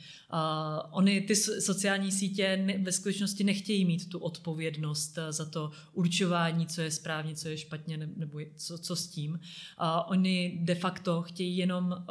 Oni 0.92 1.22
ty 1.22 1.36
sociální 1.36 2.12
sítě 2.12 2.66
ve 2.84 2.92
skutečnosti 2.92 3.44
nechtějí 3.44 3.86
mít 3.86 4.10
tu 4.10 4.20
odpovědnost 4.20 5.20
za 5.30 5.46
to 5.46 5.72
určování, 5.94 6.68
co 6.68 6.82
je 6.82 6.92
správně, 6.92 7.36
co 7.36 7.48
je 7.48 7.58
špatně 7.58 7.98
nebo 7.98 8.40
co, 8.56 8.78
co 8.78 8.96
s 8.96 9.08
tím. 9.08 9.40
Oni 10.08 10.60
de 10.62 10.76
facto 10.76 11.22
chtějí 11.22 11.58
jenom 11.58 12.06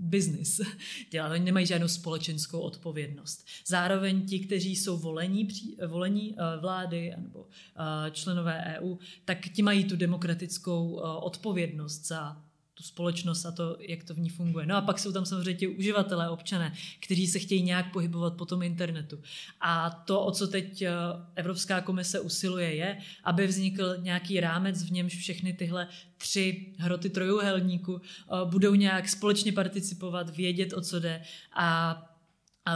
biznis 0.00 0.60
dělat. 1.10 1.32
Oni 1.32 1.44
nemají 1.44 1.66
žádnou 1.66 1.88
společenskou 1.88 2.60
odpovědnost. 2.60 3.46
Zároveň 3.66 4.26
ti, 4.26 4.40
kteří 4.40 4.76
jsou 4.76 4.98
volení, 4.98 5.48
volení 5.86 6.36
eh, 6.38 6.60
vlády 6.60 7.12
nebo 7.16 7.46
eh, 7.46 8.10
členové 8.10 8.78
EU, 8.80 8.96
tak 9.24 9.48
ti 9.48 9.62
mají 9.62 9.84
tu 9.84 9.96
demokratickou 9.96 11.00
eh, 11.00 11.02
odpovědnost 11.02 12.06
za 12.06 12.49
tu 12.80 12.86
společnost 12.86 13.44
a 13.46 13.50
to, 13.50 13.76
jak 13.80 14.04
to 14.04 14.14
v 14.14 14.18
ní 14.18 14.28
funguje. 14.28 14.66
No 14.66 14.76
a 14.76 14.80
pak 14.80 14.98
jsou 14.98 15.12
tam 15.12 15.26
samozřejmě 15.26 15.54
ti 15.54 15.68
uživatelé, 15.68 16.30
občané, 16.30 16.72
kteří 17.00 17.26
se 17.26 17.38
chtějí 17.38 17.62
nějak 17.62 17.92
pohybovat 17.92 18.34
po 18.34 18.46
tom 18.46 18.62
internetu. 18.62 19.18
A 19.60 19.90
to, 19.90 20.20
o 20.20 20.30
co 20.30 20.46
teď 20.46 20.82
eh, 20.82 20.90
Evropská 21.34 21.80
komise 21.80 22.20
usiluje, 22.20 22.74
je, 22.74 22.98
aby 23.24 23.46
vznikl 23.46 23.96
nějaký 23.98 24.40
rámec, 24.40 24.82
v 24.84 24.92
němž 24.92 25.16
všechny 25.16 25.52
tyhle 25.52 25.88
tři 26.16 26.74
hroty 26.78 27.10
trojuhelníku 27.10 28.00
eh, 28.00 28.34
budou 28.44 28.74
nějak 28.74 29.08
společně 29.08 29.52
participovat, 29.52 30.36
vědět, 30.36 30.72
o 30.72 30.80
co 30.80 31.00
jde 31.00 31.22
a 31.52 32.09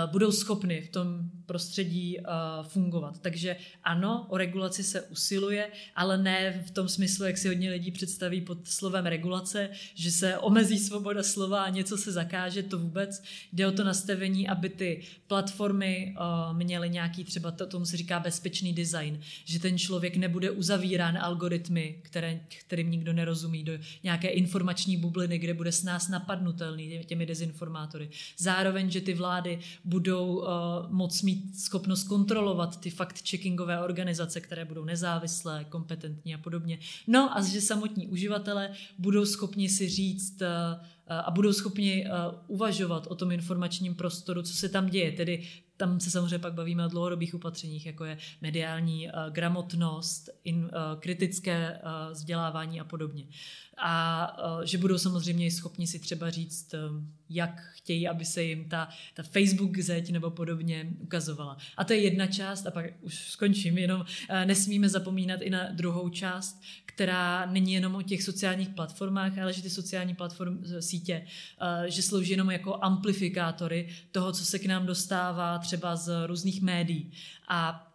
budou 0.06 0.32
schopny 0.32 0.80
v 0.80 0.88
tom 0.88 1.30
prostředí 1.46 2.18
fungovat. 2.62 3.20
Takže 3.20 3.56
ano, 3.82 4.26
o 4.30 4.36
regulaci 4.36 4.84
se 4.84 5.02
usiluje, 5.02 5.70
ale 5.96 6.18
ne 6.18 6.64
v 6.66 6.70
tom 6.70 6.88
smyslu, 6.88 7.24
jak 7.24 7.38
si 7.38 7.48
hodně 7.48 7.70
lidí 7.70 7.90
představí 7.90 8.40
pod 8.40 8.68
slovem 8.68 9.06
regulace, 9.06 9.70
že 9.94 10.10
se 10.10 10.38
omezí 10.38 10.78
svoboda 10.78 11.22
slova 11.22 11.62
a 11.64 11.68
něco 11.68 11.98
se 11.98 12.12
zakáže, 12.12 12.62
to 12.62 12.78
vůbec. 12.78 13.22
Jde 13.52 13.66
o 13.66 13.72
to 13.72 13.84
nastavení, 13.84 14.48
aby 14.48 14.68
ty 14.68 15.02
platformy 15.26 16.14
měly 16.52 16.90
nějaký 16.90 17.24
třeba, 17.24 17.50
to, 17.50 17.66
tomu 17.66 17.84
se 17.84 17.96
říká 17.96 18.20
bezpečný 18.20 18.72
design, 18.72 19.20
že 19.44 19.60
ten 19.60 19.78
člověk 19.78 20.16
nebude 20.16 20.50
uzavírán 20.50 21.18
algoritmy, 21.18 22.00
které, 22.02 22.40
kterým 22.60 22.90
nikdo 22.90 23.12
nerozumí, 23.12 23.64
do 23.64 23.72
nějaké 24.02 24.28
informační 24.28 24.96
bubliny, 24.96 25.38
kde 25.38 25.54
bude 25.54 25.72
s 25.72 25.82
nás 25.82 26.08
napadnutelný 26.08 27.00
těmi 27.06 27.26
dezinformátory. 27.26 28.10
Zároveň, 28.38 28.90
že 28.90 29.00
ty 29.00 29.14
vlády 29.14 29.58
budou 29.84 30.36
uh, 30.36 30.46
moc 30.88 31.22
mít 31.22 31.60
schopnost 31.60 32.08
kontrolovat 32.08 32.80
ty 32.80 32.90
fact-checkingové 32.90 33.84
organizace, 33.84 34.40
které 34.40 34.64
budou 34.64 34.84
nezávislé, 34.84 35.64
kompetentní 35.64 36.34
a 36.34 36.38
podobně. 36.38 36.78
No 37.06 37.36
a 37.36 37.42
že 37.42 37.60
samotní 37.60 38.08
uživatelé 38.08 38.70
budou 38.98 39.24
schopni 39.24 39.68
si 39.68 39.88
říct 39.88 40.42
uh, 40.42 41.18
a 41.24 41.30
budou 41.30 41.52
schopni 41.52 42.06
uh, 42.06 42.34
uvažovat 42.46 43.06
o 43.06 43.14
tom 43.14 43.32
informačním 43.32 43.94
prostoru, 43.94 44.42
co 44.42 44.54
se 44.54 44.68
tam 44.68 44.86
děje, 44.86 45.12
tedy 45.12 45.46
tam 45.76 46.00
se 46.00 46.10
samozřejmě 46.10 46.38
pak 46.38 46.54
bavíme 46.54 46.86
o 46.86 46.88
dlouhodobých 46.88 47.34
opatřeních, 47.34 47.86
jako 47.86 48.04
je 48.04 48.18
mediální 48.40 49.06
uh, 49.06 49.12
gramotnost, 49.32 50.30
in, 50.44 50.56
uh, 50.56 50.70
kritické 51.00 51.80
uh, 51.82 52.12
vzdělávání 52.12 52.80
a 52.80 52.84
podobně. 52.84 53.26
A 53.78 54.36
uh, 54.56 54.64
že 54.64 54.78
budou 54.78 54.98
samozřejmě 54.98 55.50
schopni 55.50 55.86
si 55.86 55.98
třeba 55.98 56.30
říct, 56.30 56.74
uh, 56.74 57.02
jak 57.30 57.62
chtějí, 57.74 58.08
aby 58.08 58.24
se 58.24 58.42
jim 58.42 58.68
ta, 58.68 58.88
ta 59.14 59.22
Facebook 59.22 59.78
zeď 59.78 60.10
nebo 60.10 60.30
podobně 60.30 60.86
ukazovala. 60.98 61.56
A 61.76 61.84
to 61.84 61.92
je 61.92 62.02
jedna 62.02 62.26
část, 62.26 62.66
a 62.66 62.70
pak 62.70 62.86
už 63.00 63.14
skončím, 63.14 63.78
jenom 63.78 64.00
uh, 64.00 64.06
nesmíme 64.44 64.88
zapomínat 64.88 65.40
i 65.42 65.50
na 65.50 65.68
druhou 65.72 66.08
část, 66.08 66.62
která 66.86 67.46
není 67.46 67.72
jenom 67.72 67.94
o 67.94 68.02
těch 68.02 68.22
sociálních 68.22 68.68
platformách, 68.68 69.38
ale 69.38 69.52
že 69.52 69.62
ty 69.62 69.70
sociální 69.70 70.14
platform, 70.14 70.64
sítě, 70.80 71.26
uh, 71.62 71.84
že 71.86 72.02
slouží 72.02 72.30
jenom 72.30 72.50
jako 72.50 72.78
amplifikátory 72.82 73.88
toho, 74.12 74.32
co 74.32 74.44
se 74.44 74.58
k 74.58 74.66
nám 74.66 74.86
dostává 74.86 75.58
třeba 75.58 75.96
z 75.96 76.26
různých 76.26 76.62
médií. 76.62 77.12
A 77.48 77.90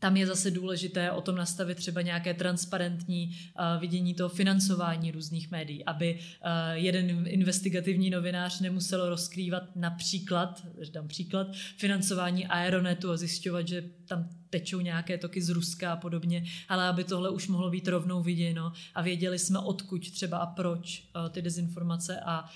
tam 0.00 0.16
je 0.16 0.26
zase 0.26 0.50
důležité 0.50 1.12
o 1.12 1.20
tom 1.20 1.36
nastavit 1.36 1.74
třeba 1.74 2.02
nějaké 2.02 2.34
transparentní 2.34 3.30
uh, 3.30 3.80
vidění 3.80 4.14
toho 4.14 4.28
financování 4.28 5.10
různých 5.10 5.50
médií, 5.50 5.84
aby 5.84 6.14
uh, 6.14 6.50
jeden 6.72 7.26
investigativní 7.26 8.10
novinář 8.10 8.60
nemusel 8.60 9.08
rozkrývat 9.08 9.76
například, 9.76 10.66
dám 10.92 11.08
příklad, 11.08 11.46
financování 11.76 12.46
Aeronetu 12.46 13.10
a 13.10 13.16
zjišťovat, 13.16 13.68
že 13.68 13.84
tam 14.08 14.28
tečou 14.50 14.80
nějaké 14.80 15.18
toky 15.18 15.42
z 15.42 15.48
Ruska 15.48 15.92
a 15.92 15.96
podobně, 15.96 16.44
ale 16.68 16.88
aby 16.88 17.04
tohle 17.04 17.30
už 17.30 17.48
mohlo 17.48 17.70
být 17.70 17.88
rovnou 17.88 18.22
viděno 18.22 18.72
a 18.94 19.02
věděli 19.02 19.38
jsme, 19.38 19.58
odkud 19.58 20.10
třeba 20.10 20.38
a 20.38 20.46
proč 20.46 21.02
uh, 21.16 21.28
ty 21.28 21.42
dezinformace 21.42 22.20
a 22.20 22.50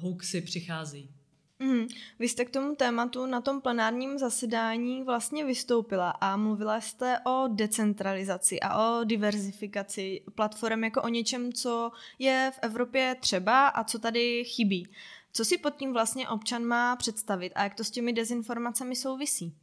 hoaxy 0.00 0.40
přicházejí. 0.40 1.15
Mm. 1.58 1.86
Vy 2.18 2.28
jste 2.28 2.44
k 2.44 2.50
tomu 2.50 2.74
tématu 2.74 3.26
na 3.26 3.40
tom 3.40 3.60
plenárním 3.60 4.18
zasedání 4.18 5.02
vlastně 5.02 5.44
vystoupila 5.44 6.10
a 6.10 6.36
mluvila 6.36 6.80
jste 6.80 7.18
o 7.18 7.48
decentralizaci 7.48 8.60
a 8.60 8.98
o 8.98 9.04
diverzifikaci 9.04 10.22
platform 10.34 10.84
jako 10.84 11.02
o 11.02 11.08
něčem, 11.08 11.52
co 11.52 11.92
je 12.18 12.52
v 12.54 12.58
Evropě 12.62 13.16
třeba 13.20 13.68
a 13.68 13.84
co 13.84 13.98
tady 13.98 14.44
chybí. 14.44 14.88
Co 15.32 15.44
si 15.44 15.58
pod 15.58 15.76
tím 15.76 15.92
vlastně 15.92 16.28
občan 16.28 16.64
má 16.64 16.96
představit 16.96 17.52
a 17.54 17.62
jak 17.62 17.74
to 17.74 17.84
s 17.84 17.90
těmi 17.90 18.12
dezinformacemi 18.12 18.96
souvisí? 18.96 19.54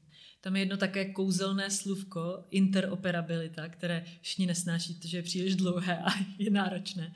Tam 0.43 0.55
je 0.55 0.61
jedno 0.61 0.77
také 0.77 1.05
kouzelné 1.05 1.69
slůvko, 1.69 2.43
interoperabilita, 2.51 3.67
které 3.67 4.05
všichni 4.21 4.45
nesnáší, 4.45 4.99
že 5.05 5.17
je 5.17 5.23
příliš 5.23 5.55
dlouhé 5.55 5.97
a 5.97 6.09
je 6.37 6.49
náročné 6.49 7.13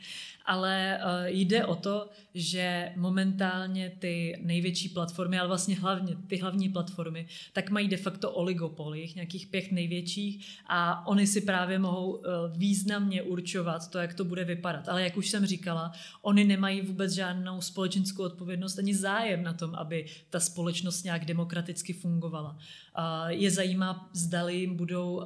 ale 0.48 1.00
uh, 1.04 1.28
jde 1.28 1.66
o 1.66 1.76
to, 1.76 2.10
že 2.34 2.92
momentálně 2.96 3.92
ty 4.00 4.40
největší 4.44 4.90
platformy, 4.90 5.40
ale 5.40 5.48
vlastně 5.48 5.76
hlavně 5.76 6.16
ty 6.28 6.38
hlavní 6.38 6.70
platformy, 6.70 7.28
tak 7.54 7.70
mají 7.70 7.88
de 7.88 7.98
facto 7.98 8.32
oligopoly, 8.32 9.10
nějakých 9.16 9.48
pěch 9.48 9.72
největších 9.72 10.60
a 10.68 11.08
oni 11.08 11.28
si 11.28 11.42
právě 11.42 11.80
mohou 11.80 12.12
uh, 12.12 12.24
významně 12.58 13.22
určovat 13.22 13.92
to, 13.92 13.98
jak 13.98 14.14
to 14.14 14.26
bude 14.26 14.44
vypadat. 14.44 14.90
Ale 14.90 15.04
jak 15.04 15.18
už 15.18 15.30
jsem 15.30 15.46
říkala, 15.46 15.92
oni 16.22 16.44
nemají 16.44 16.82
vůbec 16.82 17.12
žádnou 17.12 17.62
společenskou 17.62 18.24
odpovědnost 18.24 18.80
ani 18.80 18.96
zájem 18.96 19.44
na 19.44 19.54
tom, 19.54 19.76
aby 19.76 20.06
ta 20.30 20.40
společnost 20.40 21.04
nějak 21.04 21.26
demokraticky 21.26 21.94
fungovala. 21.94 22.52
Uh, 22.52 23.04
je 23.28 23.52
zajímá, 23.52 24.10
zdali 24.14 24.56
jim 24.56 24.76
budou 24.76 25.16
uh, 25.16 25.24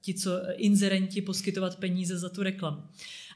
ti, 0.00 0.14
co 0.14 0.30
inzerenti 0.56 1.22
poskytovat 1.22 1.76
peníze 1.76 2.18
za 2.18 2.28
tu 2.28 2.42
reklamu 2.42 2.82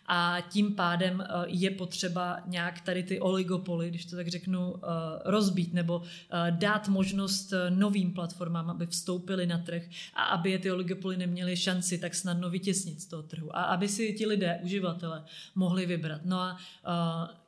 a 0.06 0.40
tím 0.48 0.74
pádem 0.74 1.20
eh, 1.20 1.44
je 1.46 1.70
potřeba 1.70 2.40
nějak 2.46 2.80
tady 2.80 3.02
ty 3.02 3.20
oligopoly, 3.20 3.88
když 3.88 4.04
to 4.04 4.16
tak 4.16 4.28
řeknu, 4.28 4.74
eh, 4.76 4.88
rozbít 5.24 5.74
nebo 5.74 6.02
eh, 6.02 6.50
dát 6.50 6.88
možnost 6.88 7.52
novým 7.68 8.12
platformám, 8.12 8.70
aby 8.70 8.86
vstoupili 8.86 9.46
na 9.46 9.58
trh 9.58 9.82
a 10.14 10.24
aby 10.24 10.50
je 10.50 10.58
ty 10.58 10.72
oligopoly 10.72 11.16
neměly 11.16 11.56
šanci 11.56 11.98
tak 11.98 12.14
snadno 12.14 12.50
vytěsnit 12.50 13.00
z 13.00 13.06
toho 13.06 13.22
trhu 13.22 13.56
a 13.56 13.62
aby 13.62 13.88
si 13.88 14.12
ti 14.12 14.26
lidé, 14.26 14.60
uživatele, 14.62 15.24
mohli 15.54 15.86
vybrat. 15.86 16.20
No 16.24 16.38
a 16.38 16.56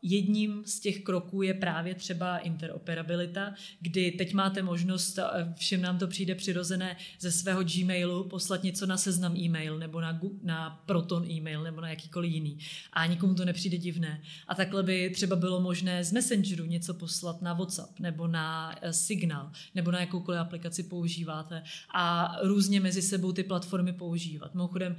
jedním 0.04 0.62
z 0.66 0.80
těch 0.80 1.02
kroků 1.02 1.42
je 1.42 1.54
právě 1.54 1.94
třeba 1.94 2.38
interoperabilita, 2.38 3.54
kdy 3.80 4.10
teď 4.10 4.34
máte 4.34 4.62
možnost, 4.62 5.18
všem 5.54 5.82
nám 5.82 5.98
to 5.98 6.06
přijde 6.06 6.34
přirozené, 6.34 6.96
ze 7.20 7.32
svého 7.32 7.64
Gmailu 7.64 8.24
poslat 8.24 8.62
něco 8.62 8.86
na 8.86 8.96
seznam 8.96 9.36
e-mail 9.36 9.78
nebo 9.78 10.00
na, 10.00 10.20
na 10.42 10.82
Proton 10.86 11.30
e-mail 11.30 11.62
nebo 11.62 11.80
na 11.80 11.88
jakýkoliv 11.90 12.32
jiný. 12.32 12.58
A 12.92 13.06
nikomu 13.06 13.34
to 13.34 13.44
nepřijde 13.44 13.76
divné. 13.76 14.22
A 14.48 14.54
takhle 14.54 14.82
by 14.82 15.10
třeba 15.10 15.36
bylo 15.36 15.60
možné 15.60 16.04
z 16.04 16.12
Messengeru 16.12 16.64
něco 16.64 16.94
poslat 16.94 17.42
na 17.42 17.52
WhatsApp 17.52 18.00
nebo 18.00 18.26
na 18.26 18.76
eh, 18.82 18.92
Signal 18.92 19.50
nebo 19.74 19.90
na 19.90 20.00
jakoukoliv 20.00 20.40
aplikaci 20.40 20.82
používáte 20.82 21.62
a 21.94 22.36
různě 22.42 22.80
mezi 22.80 23.02
sebou 23.02 23.32
ty 23.32 23.42
platformy 23.42 23.92
používat. 23.92 24.54
Mimochodem, 24.54 24.96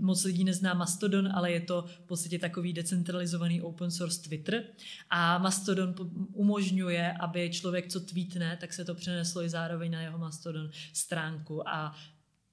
moc 0.00 0.24
lidí 0.24 0.44
nezná 0.44 0.74
Mastodon, 0.74 1.28
ale 1.34 1.52
je 1.52 1.60
to 1.60 1.82
v 1.82 2.06
podstatě 2.06 2.38
takový 2.38 2.72
decentralizovaný 2.72 3.62
open 3.62 3.90
source 3.90 4.22
Twitter. 4.22 4.64
A 5.10 5.38
Mastodon 5.38 5.94
umožňuje, 6.32 7.12
aby 7.12 7.50
člověk, 7.50 7.88
co 7.88 8.00
tweetne, 8.00 8.56
tak 8.60 8.72
se 8.72 8.84
to 8.84 8.94
přeneslo 8.94 9.42
i 9.42 9.48
zároveň 9.48 9.90
na 9.90 10.00
jeho 10.00 10.18
Mastodon 10.18 10.70
stránku. 10.92 11.68
A 11.68 11.94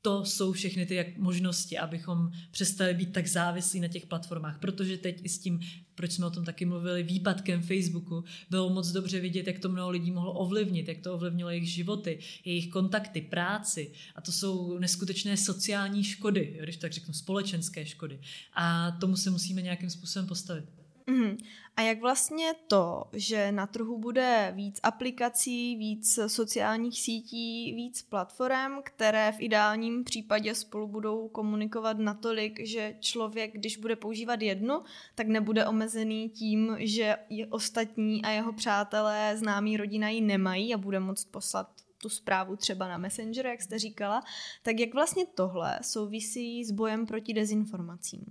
to 0.06 0.26
jsou 0.26 0.52
všechny 0.52 0.86
ty 0.86 0.96
jak 0.96 1.18
možnosti, 1.18 1.78
abychom 1.78 2.32
přestali 2.52 2.94
být 2.94 3.14
tak 3.14 3.28
závislí 3.28 3.80
na 3.80 3.88
těch 3.88 4.06
platformách, 4.06 4.60
protože 4.60 4.98
teď 4.98 5.20
i 5.24 5.30
s 5.30 5.40
tím, 5.40 5.60
proč 5.96 6.12
jsme 6.12 6.26
o 6.26 6.30
tom 6.30 6.46
taky 6.46 6.66
mluvili, 6.66 7.04
výpadkem 7.04 7.62
Facebooku, 7.62 8.24
bylo 8.50 8.70
moc 8.70 8.92
dobře 8.92 9.20
vidět, 9.20 9.48
jak 9.48 9.60
to 9.60 9.70
mnoho 9.70 9.90
lidí 9.90 10.12
mohlo 10.12 10.34
ovlivnit, 10.34 10.88
jak 10.88 10.98
to 10.98 11.14
ovlivnilo 11.14 11.50
jejich 11.50 11.70
životy, 11.70 12.20
jejich 12.46 12.70
kontakty, 12.70 13.22
práci. 13.22 13.92
A 14.16 14.22
to 14.22 14.32
jsou 14.32 14.80
neskutečné 14.80 15.38
sociální 15.38 16.04
škody, 16.04 16.60
když 16.64 16.78
tak 16.78 16.94
řeknu, 16.94 17.14
společenské 17.14 17.86
škody. 17.86 18.20
A 18.54 18.92
tomu 18.92 19.18
se 19.18 19.30
musíme 19.30 19.62
nějakým 19.62 19.90
způsobem 19.90 20.28
postavit. 20.28 20.83
Mm-hmm. 21.08 21.38
A 21.76 21.82
jak 21.82 22.02
vlastně 22.02 22.54
to, 22.68 23.04
že 23.14 23.52
na 23.52 23.68
trhu 23.68 23.98
bude 23.98 24.52
víc 24.56 24.80
aplikací, 24.84 25.76
víc 25.76 26.20
sociálních 26.28 27.02
sítí, 27.02 27.74
víc 27.74 28.02
platform, 28.02 28.82
které 28.84 29.32
v 29.32 29.42
ideálním 29.42 30.04
případě 30.04 30.56
spolu 30.56 30.88
budou 30.88 31.28
komunikovat 31.28 31.98
natolik, 31.98 32.68
že 32.68 32.96
člověk, 33.00 33.54
když 33.54 33.78
bude 33.78 33.96
používat 33.96 34.42
jednu, 34.42 34.84
tak 35.16 35.28
nebude 35.28 35.68
omezený 35.68 36.30
tím, 36.30 36.76
že 36.80 37.16
je 37.30 37.48
ostatní 37.48 38.26
a 38.26 38.30
jeho 38.30 38.54
přátelé, 38.54 39.38
známí 39.38 39.78
rodina 39.78 40.10
ji 40.10 40.22
nemají 40.22 40.74
a 40.74 40.78
bude 40.78 41.00
moct 41.00 41.26
poslat 41.26 41.70
tu 42.02 42.10
zprávu 42.10 42.56
třeba 42.56 42.88
na 42.88 42.98
Messenger, 42.98 43.46
jak 43.46 43.62
jste 43.62 43.80
říkala, 43.80 44.24
tak 44.64 44.80
jak 44.80 44.94
vlastně 44.94 45.26
tohle 45.26 45.80
souvisí 45.82 46.66
s 46.66 46.72
bojem 46.72 47.06
proti 47.06 47.34
dezinformacím? 47.34 48.26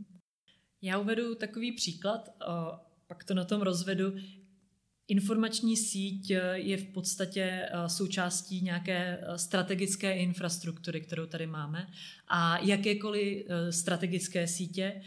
Já 0.83 0.99
uvedu 0.99 1.35
takový 1.35 1.73
příklad, 1.73 2.29
pak 3.07 3.25
to 3.25 3.35
na 3.35 3.45
tom 3.45 3.61
rozvedu. 3.61 4.15
Informační 5.09 5.77
síť 5.77 6.31
e, 6.31 6.59
je 6.59 6.77
v 6.77 6.85
podstatě 6.85 7.43
e, 7.43 7.89
součástí 7.89 8.61
nějaké 8.61 9.19
e, 9.23 9.39
strategické 9.39 10.17
infrastruktury, 10.17 11.01
kterou 11.01 11.27
tady 11.27 11.47
máme. 11.47 11.87
A 12.29 12.59
jakékoliv 12.59 13.47
strategické 13.71 14.49
sítě, 14.49 15.03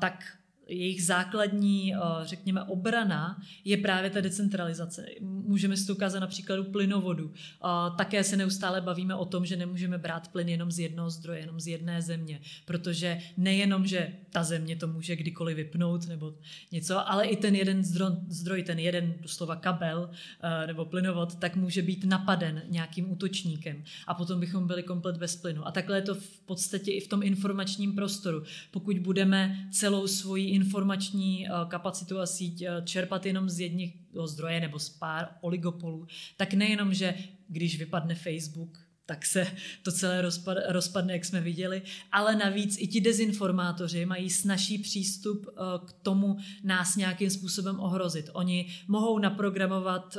tak 0.00 0.37
jejich 0.68 1.04
základní, 1.04 1.94
eh, 1.94 1.98
řekněme, 2.22 2.62
obrana 2.62 3.42
je 3.64 3.76
právě 3.76 4.10
ta 4.10 4.20
decentralizace. 4.20 5.06
Můžeme 5.20 5.76
si 5.76 5.86
to 5.86 5.92
ukázat 5.92 6.20
na 6.20 6.26
příkladu 6.26 6.64
plynovodu. 6.64 7.32
Eh, 7.34 7.68
také 7.96 8.24
se 8.24 8.36
neustále 8.36 8.80
bavíme 8.80 9.14
o 9.14 9.24
tom, 9.24 9.46
že 9.46 9.56
nemůžeme 9.56 9.98
brát 9.98 10.28
plyn 10.28 10.48
jenom 10.48 10.70
z 10.70 10.78
jednoho 10.78 11.10
zdroje, 11.10 11.40
jenom 11.40 11.60
z 11.60 11.66
jedné 11.66 12.02
země, 12.02 12.40
protože 12.64 13.18
nejenom, 13.36 13.86
že 13.86 14.12
ta 14.30 14.44
země 14.44 14.76
to 14.76 14.86
může 14.86 15.16
kdykoliv 15.16 15.56
vypnout 15.56 16.08
nebo 16.08 16.34
něco, 16.72 17.10
ale 17.10 17.26
i 17.26 17.36
ten 17.36 17.54
jeden 17.54 17.84
zdroj, 18.28 18.62
ten 18.62 18.78
jeden 18.78 19.14
doslova 19.20 19.56
kabel 19.56 20.10
eh, 20.42 20.66
nebo 20.66 20.84
plynovod, 20.84 21.34
tak 21.34 21.56
může 21.56 21.82
být 21.82 22.04
napaden 22.04 22.62
nějakým 22.68 23.12
útočníkem 23.12 23.84
a 24.06 24.14
potom 24.14 24.40
bychom 24.40 24.66
byli 24.66 24.82
komplet 24.82 25.16
bez 25.16 25.36
plynu. 25.36 25.66
A 25.66 25.70
takhle 25.70 25.96
je 25.96 26.02
to 26.02 26.14
v 26.14 26.40
podstatě 26.40 26.92
i 26.92 27.00
v 27.00 27.08
tom 27.08 27.22
informačním 27.22 27.94
prostoru. 27.94 28.42
Pokud 28.70 28.98
budeme 28.98 29.68
celou 29.72 30.06
svoji 30.06 30.57
informační 30.58 31.46
eh, 31.46 31.50
kapacitu 31.68 32.18
a 32.18 32.26
síť 32.26 32.62
eh, 32.62 32.82
čerpat 32.84 33.26
jenom 33.26 33.46
z 33.48 33.60
jedných 33.60 33.92
zdroje 34.26 34.60
nebo 34.60 34.78
z 34.78 34.88
pár 34.88 35.28
oligopolů, 35.40 36.06
tak 36.36 36.54
nejenom, 36.54 36.94
že 36.94 37.14
když 37.48 37.78
vypadne 37.78 38.14
Facebook, 38.14 38.78
tak 39.06 39.26
se 39.26 39.46
to 39.82 39.92
celé 39.92 40.22
rozpad, 40.22 40.58
rozpadne, 40.68 41.12
jak 41.12 41.24
jsme 41.24 41.40
viděli, 41.40 41.82
ale 42.12 42.36
navíc 42.36 42.76
i 42.78 42.86
ti 42.86 43.00
dezinformátoři 43.00 44.06
mají 44.06 44.30
snažší 44.30 44.78
přístup 44.78 45.46
eh, 45.46 45.60
k 45.86 45.92
tomu 46.02 46.36
nás 46.64 46.96
nějakým 46.96 47.30
způsobem 47.30 47.80
ohrozit. 47.80 48.30
Oni 48.32 48.66
mohou 48.88 49.18
naprogramovat 49.18 50.16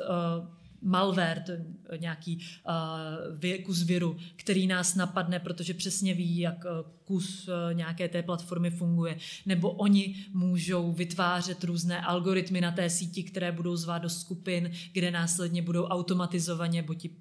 malware, 0.81 1.43
to 1.45 1.51
nějaký 1.95 2.39
uh, 3.49 3.63
kus 3.63 3.83
viru, 3.83 4.17
který 4.35 4.67
nás 4.67 4.95
napadne, 4.95 5.39
protože 5.39 5.73
přesně 5.73 6.13
ví, 6.13 6.39
jak 6.39 6.65
uh, 6.65 6.91
kus 7.05 7.47
uh, 7.47 7.73
nějaké 7.73 8.09
té 8.09 8.23
platformy 8.23 8.71
funguje. 8.71 9.17
Nebo 9.45 9.71
oni 9.71 10.15
můžou 10.33 10.91
vytvářet 10.91 11.63
různé 11.63 12.01
algoritmy 12.01 12.61
na 12.61 12.71
té 12.71 12.89
síti, 12.89 13.23
které 13.23 13.51
budou 13.51 13.75
zvát 13.75 14.01
do 14.01 14.09
skupin, 14.09 14.71
kde 14.93 15.11
následně 15.11 15.61
budou 15.61 15.83
automatizovaně, 15.83 16.83
buď 16.83 17.05
uh, 17.05 17.11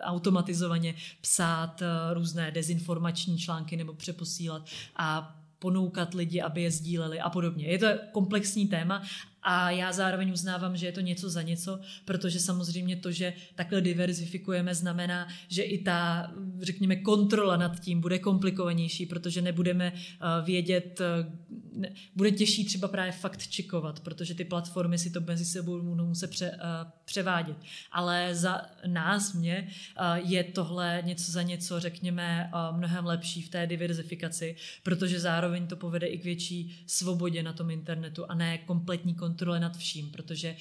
automatizovaně 0.00 0.94
psát 1.20 1.82
uh, 1.82 2.14
různé 2.14 2.50
dezinformační 2.50 3.38
články 3.38 3.76
nebo 3.76 3.94
přeposílat 3.94 4.62
a 4.96 5.36
ponoukat 5.58 6.14
lidi, 6.14 6.40
aby 6.40 6.62
je 6.62 6.70
sdíleli 6.70 7.20
a 7.20 7.30
podobně. 7.30 7.66
Je 7.66 7.78
to 7.78 7.86
komplexní 8.12 8.68
téma 8.68 9.02
a 9.42 9.70
já 9.70 9.92
zároveň 9.92 10.32
uznávám, 10.32 10.76
že 10.76 10.86
je 10.86 10.92
to 10.92 11.00
něco 11.00 11.30
za 11.30 11.42
něco, 11.42 11.80
protože 12.04 12.40
samozřejmě 12.40 12.96
to, 12.96 13.12
že 13.12 13.32
takhle 13.54 13.80
diverzifikujeme, 13.80 14.74
znamená, 14.74 15.28
že 15.48 15.62
i 15.62 15.82
ta, 15.82 16.30
řekněme, 16.60 16.96
kontrola 16.96 17.56
nad 17.56 17.80
tím 17.80 18.00
bude 18.00 18.18
komplikovanější, 18.18 19.06
protože 19.06 19.42
nebudeme 19.42 19.92
eh, 19.94 20.44
vědět, 20.44 21.00
eh, 21.00 21.90
bude 22.16 22.30
těžší 22.30 22.64
třeba 22.64 22.88
právě 22.88 23.12
fakt 23.12 23.46
čekovat, 23.46 24.00
protože 24.00 24.34
ty 24.34 24.44
platformy 24.44 24.98
si 24.98 25.10
to 25.10 25.20
mezi 25.20 25.44
sebou 25.44 25.82
budou 25.82 26.06
muset 26.06 26.30
pře, 26.30 26.46
eh, 26.46 26.58
převádět. 27.04 27.56
Ale 27.92 28.34
za 28.34 28.62
nás, 28.86 29.32
mě, 29.32 29.68
je 30.14 30.44
tohle 30.44 31.02
něco 31.06 31.32
za 31.32 31.42
něco, 31.42 31.80
řekněme, 31.80 32.50
mnohem 32.72 33.06
lepší 33.06 33.42
v 33.42 33.48
té 33.48 33.66
diverzifikaci, 33.66 34.56
protože 34.82 35.20
zároveň 35.20 35.66
to 35.66 35.76
povede 35.76 36.06
i 36.06 36.18
k 36.18 36.24
větší 36.24 36.84
svobodě 36.86 37.42
na 37.42 37.52
tom 37.52 37.70
internetu 37.70 38.24
a 38.28 38.34
ne 38.34 38.58
kompletní 38.58 39.14
kontrole 39.14 39.29
kontrole 39.30 39.60
nad 39.60 39.76
vším, 39.76 40.10
protože 40.10 40.48
eh, 40.48 40.56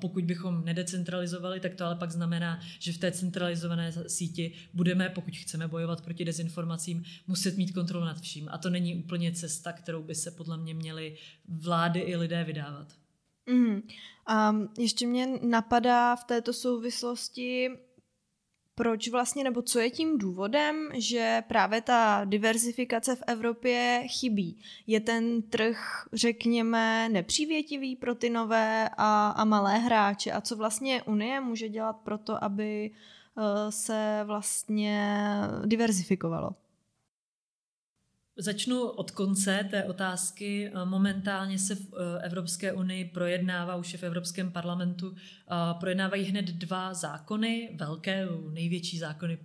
pokud 0.00 0.24
bychom 0.24 0.64
nedecentralizovali, 0.64 1.60
tak 1.60 1.74
to 1.74 1.84
ale 1.84 1.96
pak 1.96 2.10
znamená, 2.10 2.60
že 2.78 2.92
v 2.92 2.98
té 2.98 3.12
centralizované 3.12 3.92
síti 4.06 4.52
budeme, 4.74 5.08
pokud 5.08 5.34
chceme 5.36 5.68
bojovat 5.68 6.00
proti 6.00 6.24
dezinformacím, 6.24 7.04
muset 7.26 7.56
mít 7.56 7.72
kontrolu 7.72 8.04
nad 8.04 8.20
vším. 8.20 8.48
A 8.52 8.58
to 8.58 8.70
není 8.70 8.94
úplně 8.94 9.32
cesta, 9.32 9.72
kterou 9.72 10.02
by 10.02 10.14
se 10.14 10.30
podle 10.30 10.56
mě 10.56 10.74
měly 10.74 11.16
vlády 11.48 12.00
i 12.00 12.16
lidé 12.16 12.44
vydávat. 12.44 12.88
Mm. 13.46 13.82
Um, 14.50 14.68
ještě 14.78 15.06
mě 15.06 15.26
napadá 15.42 16.16
v 16.16 16.24
této 16.24 16.52
souvislosti 16.52 17.70
proč 18.74 19.08
vlastně, 19.08 19.44
nebo 19.44 19.62
co 19.62 19.80
je 19.80 19.90
tím 19.90 20.18
důvodem, 20.18 20.88
že 20.94 21.42
právě 21.48 21.80
ta 21.80 22.24
diverzifikace 22.24 23.16
v 23.16 23.22
Evropě 23.26 24.04
chybí? 24.06 24.58
Je 24.86 25.00
ten 25.00 25.42
trh, 25.42 26.08
řekněme, 26.12 27.08
nepřívětivý 27.08 27.96
pro 27.96 28.14
ty 28.14 28.30
nové 28.30 28.88
a, 28.96 29.28
a 29.28 29.44
malé 29.44 29.78
hráče? 29.78 30.32
A 30.32 30.40
co 30.40 30.56
vlastně 30.56 31.02
Unie 31.02 31.40
může 31.40 31.68
dělat 31.68 31.96
pro 31.96 32.18
to, 32.18 32.44
aby 32.44 32.90
uh, 33.36 33.44
se 33.70 34.20
vlastně 34.24 35.28
diverzifikovalo? 35.64 36.50
Začnu 38.42 38.82
od 38.82 39.10
konce 39.10 39.68
té 39.70 39.84
otázky. 39.84 40.70
Momentálně 40.84 41.58
se 41.58 41.74
v 41.74 41.80
eh, 41.80 42.24
Evropské 42.24 42.72
unii 42.72 43.04
projednává, 43.04 43.76
už 43.76 43.92
je 43.92 43.98
v 43.98 44.02
Evropském 44.02 44.50
parlamentu, 44.50 45.14
eh, 45.14 45.54
projednávají 45.80 46.24
hned 46.24 46.44
dva 46.44 46.94
zákony, 46.94 47.70
velké, 47.74 48.26
největší 48.52 48.98
zákony 48.98 49.38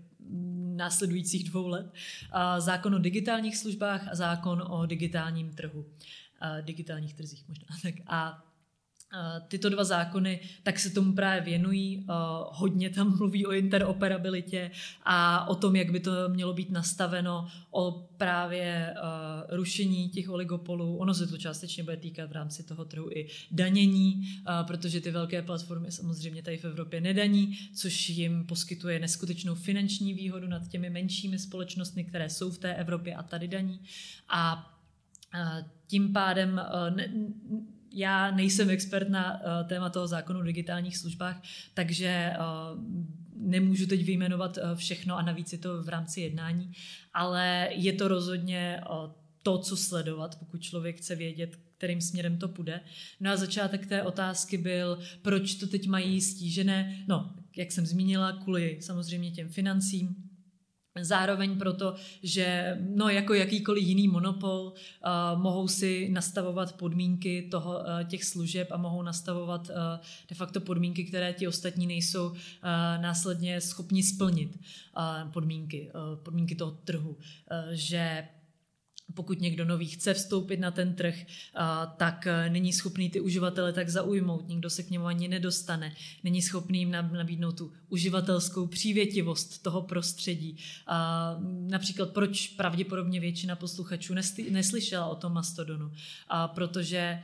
následujících 0.76 1.50
dvou 1.50 1.68
let. 1.68 1.94
Zákon 2.58 2.96
o 2.96 3.00
digitálních 3.00 3.58
službách 3.58 4.08
a 4.12 4.16
zákon 4.16 4.64
o 4.68 4.86
digitálním 4.86 5.54
trhu. 5.54 5.86
Digitálních 6.62 7.14
trzích 7.14 7.48
možná. 7.48 7.68
Tak 7.82 7.94
a 8.08 8.47
tyto 9.48 9.70
dva 9.70 9.84
zákony, 9.84 10.40
tak 10.64 10.80
se 10.80 10.90
tomu 10.90 11.14
právě 11.14 11.42
věnují. 11.42 12.06
Hodně 12.52 12.90
tam 12.90 13.18
mluví 13.18 13.46
o 13.46 13.52
interoperabilitě 13.52 14.72
a 15.04 15.48
o 15.48 15.56
tom, 15.56 15.76
jak 15.76 15.92
by 15.92 16.00
to 16.00 16.12
mělo 16.30 16.54
být 16.54 16.70
nastaveno, 16.70 17.48
o 17.72 17.92
právě 18.18 18.94
rušení 19.50 20.10
těch 20.10 20.30
oligopolů. 20.30 20.98
Ono 20.98 21.14
se 21.14 21.28
to 21.28 21.38
částečně 21.38 21.84
bude 21.84 21.98
týkat 21.98 22.30
v 22.30 22.32
rámci 22.32 22.64
toho 22.64 22.86
trhu 22.86 23.10
i 23.12 23.28
danění, 23.52 24.24
protože 24.68 25.02
ty 25.02 25.12
velké 25.12 25.42
platformy 25.42 25.92
samozřejmě 25.92 26.44
tady 26.44 26.58
v 26.58 26.66
Evropě 26.66 27.02
nedaní, 27.02 27.58
což 27.76 28.10
jim 28.10 28.46
poskytuje 28.46 29.00
neskutečnou 29.00 29.56
finanční 29.56 30.14
výhodu 30.14 30.48
nad 30.48 30.68
těmi 30.68 30.90
menšími 30.90 31.40
společnostmi, 31.40 32.04
které 32.04 32.30
jsou 32.30 32.52
v 32.52 32.58
té 32.58 32.76
Evropě 32.76 33.16
a 33.16 33.24
tady 33.24 33.48
daní. 33.48 33.80
A 34.30 34.72
tím 35.88 36.14
pádem 36.14 36.62
já 37.92 38.32
nejsem 38.32 38.70
expert 38.70 39.10
na 39.10 39.34
uh, 39.34 39.68
téma 39.68 39.90
toho 39.90 40.08
zákonu 40.08 40.40
o 40.40 40.44
digitálních 40.44 40.98
službách, 40.98 41.42
takže 41.74 42.34
uh, 42.40 42.84
nemůžu 43.36 43.86
teď 43.86 44.06
vyjmenovat 44.06 44.58
uh, 44.58 44.76
všechno 44.76 45.18
a 45.18 45.22
navíc 45.22 45.52
je 45.52 45.58
to 45.58 45.84
v 45.84 45.90
rámci 45.90 46.22
jednání, 46.22 46.72
ale 47.14 47.70
je 47.72 47.94
to 47.94 48.08
rozhodně 48.08 48.82
uh, 48.90 49.12
to, 49.44 49.58
co 49.58 49.78
sledovat, 49.78 50.40
pokud 50.40 50.62
člověk 50.62 50.98
chce 50.98 51.16
vědět, 51.16 51.60
kterým 51.78 52.02
směrem 52.02 52.38
to 52.38 52.48
půjde. 52.48 52.80
No 53.20 53.32
a 53.32 53.38
začátek 53.38 53.86
té 53.86 54.04
otázky 54.04 54.58
byl, 54.58 55.00
proč 55.22 55.56
to 55.56 55.68
teď 55.68 55.88
mají 55.88 56.22
stížené, 56.22 57.04
no, 57.08 57.36
jak 57.58 57.72
jsem 57.72 57.86
zmínila, 57.86 58.32
kvůli 58.32 58.78
samozřejmě 58.82 59.32
těm 59.32 59.50
financím, 59.50 60.27
Zároveň 61.02 61.58
proto, 61.58 61.96
že 62.24 62.78
no, 62.96 63.10
jako 63.10 63.34
jakýkoliv 63.34 63.84
jiný 63.84 64.08
monopol 64.08 64.74
uh, 64.74 65.42
mohou 65.42 65.68
si 65.68 66.10
nastavovat 66.10 66.76
podmínky 66.76 67.48
toho, 67.52 67.80
uh, 67.80 68.04
těch 68.08 68.24
služeb 68.24 68.68
a 68.72 68.78
mohou 68.78 69.02
nastavovat 69.02 69.70
uh, 69.70 69.76
de 70.30 70.36
facto 70.36 70.62
podmínky, 70.62 71.04
které 71.04 71.34
ti 71.34 71.48
ostatní 71.48 71.88
nejsou 71.88 72.28
uh, 72.28 72.36
následně 73.02 73.62
schopni 73.62 74.04
splnit 74.04 74.60
uh, 74.98 75.32
podmínky, 75.32 75.92
uh, 75.96 76.20
podmínky 76.24 76.56
toho 76.56 76.72
trhu. 76.72 77.10
Uh, 77.10 77.18
že 77.72 78.28
pokud 79.14 79.42
někdo 79.42 79.66
nový 79.66 79.88
chce 79.88 80.14
vstoupit 80.14 80.60
na 80.60 80.72
ten 80.72 80.94
trh, 80.94 81.16
tak 81.98 82.28
e, 82.28 82.50
není 82.50 82.74
schopný 82.74 83.10
ty 83.10 83.20
uživatele 83.20 83.74
tak 83.74 83.90
zaujmout, 83.90 84.48
nikdo 84.48 84.70
se 84.70 84.84
k 84.84 84.90
němu 84.90 85.06
ani 85.06 85.28
nedostane, 85.28 85.94
není 86.24 86.42
schopný 86.42 86.80
jim 86.80 86.92
nabídnout 86.92 87.58
tu 87.58 87.72
uživatelskou 87.90 88.68
přívětivost 88.68 89.64
toho 89.64 89.82
prostředí. 89.82 90.58
Například 91.68 92.10
proč 92.10 92.48
pravděpodobně 92.48 93.20
většina 93.20 93.56
posluchačů 93.56 94.14
neslyšela 94.50 95.08
o 95.08 95.16
tom 95.16 95.34
Mastodonu? 95.34 95.92
Protože 96.54 97.24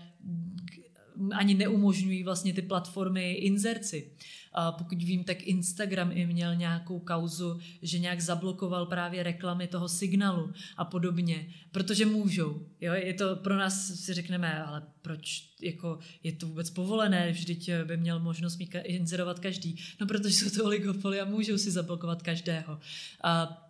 ani 1.31 1.53
neumožňují 1.53 2.23
vlastně 2.23 2.53
ty 2.53 2.61
platformy 2.61 3.33
inzerci. 3.33 4.11
A 4.53 4.71
pokud 4.71 5.03
vím, 5.03 5.23
tak 5.23 5.43
Instagram 5.43 6.11
i 6.13 6.25
měl 6.25 6.55
nějakou 6.55 6.99
kauzu, 6.99 7.59
že 7.81 7.99
nějak 7.99 8.21
zablokoval 8.21 8.85
právě 8.85 9.23
reklamy 9.23 9.67
toho 9.67 9.89
signalu 9.89 10.53
a 10.77 10.85
podobně, 10.85 11.47
protože 11.71 12.05
můžou. 12.05 12.67
Jo? 12.81 12.93
Je 12.93 13.13
to 13.13 13.35
pro 13.35 13.57
nás, 13.57 13.93
si 13.93 14.13
řekneme, 14.13 14.63
ale 14.63 14.83
proč 15.01 15.53
jako 15.61 15.99
je 16.23 16.31
to 16.31 16.47
vůbec 16.47 16.69
povolené, 16.69 17.31
vždyť 17.31 17.71
by 17.83 17.97
měl 17.97 18.19
možnost 18.19 18.57
mít 18.57 18.75
inzerovat 18.83 19.39
každý. 19.39 19.79
No, 20.01 20.07
protože 20.07 20.33
jsou 20.33 20.57
to 20.57 20.65
oligopoly 20.65 21.21
a 21.21 21.25
můžou 21.25 21.57
si 21.57 21.71
zablokovat 21.71 22.21
každého. 22.21 22.79
A, 23.23 23.63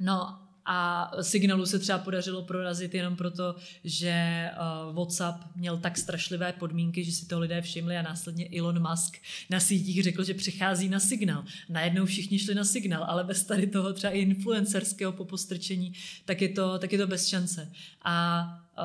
no 0.00 0.45
a 0.66 1.10
signalu 1.22 1.66
se 1.66 1.78
třeba 1.78 1.98
podařilo 1.98 2.42
prorazit 2.42 2.94
jenom 2.94 3.16
proto, 3.16 3.54
že 3.84 4.48
uh, 4.88 4.94
WhatsApp 4.94 5.44
měl 5.56 5.78
tak 5.78 5.98
strašlivé 5.98 6.52
podmínky, 6.52 7.04
že 7.04 7.12
si 7.12 7.26
to 7.26 7.38
lidé 7.38 7.62
všimli 7.62 7.96
a 7.96 8.02
následně 8.02 8.48
Elon 8.58 8.90
Musk 8.90 9.16
na 9.50 9.60
sítích 9.60 10.02
řekl, 10.02 10.24
že 10.24 10.34
přechází 10.34 10.88
na 10.88 11.00
signál. 11.00 11.44
Najednou 11.68 12.04
všichni 12.04 12.38
šli 12.38 12.54
na 12.54 12.64
signál, 12.64 13.04
ale 13.04 13.24
bez 13.24 13.44
tady 13.44 13.66
toho 13.66 13.92
třeba 13.92 14.12
i 14.12 14.18
influencerského 14.18 15.12
popostrčení, 15.12 15.92
tak 16.24 16.42
je 16.42 16.48
to, 16.48 16.78
tak 16.78 16.92
je 16.92 16.98
to 16.98 17.06
bez 17.06 17.26
šance. 17.26 17.72
A 18.02 18.44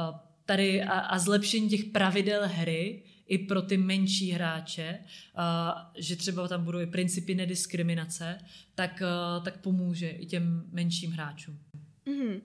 uh, 0.10 0.20
tady 0.46 0.84
a, 0.84 1.00
a 1.00 1.20
zlepšení 1.20 1.70
těch 1.70 1.84
pravidel 1.84 2.42
hry 2.46 3.04
i 3.32 3.38
pro 3.38 3.62
ty 3.62 3.78
menší 3.78 4.32
hráče, 4.32 5.00
že 5.98 6.16
třeba 6.16 6.48
tam 6.48 6.64
budou 6.64 6.80
i 6.80 6.86
principy 6.86 7.36
nediskriminace, 7.36 8.38
tak, 8.76 9.04
tak 9.44 9.58
pomůže 9.58 10.10
i 10.10 10.26
těm 10.26 10.64
menším 10.72 11.12
hráčům. 11.12 11.60
Mm-hmm. 12.08 12.42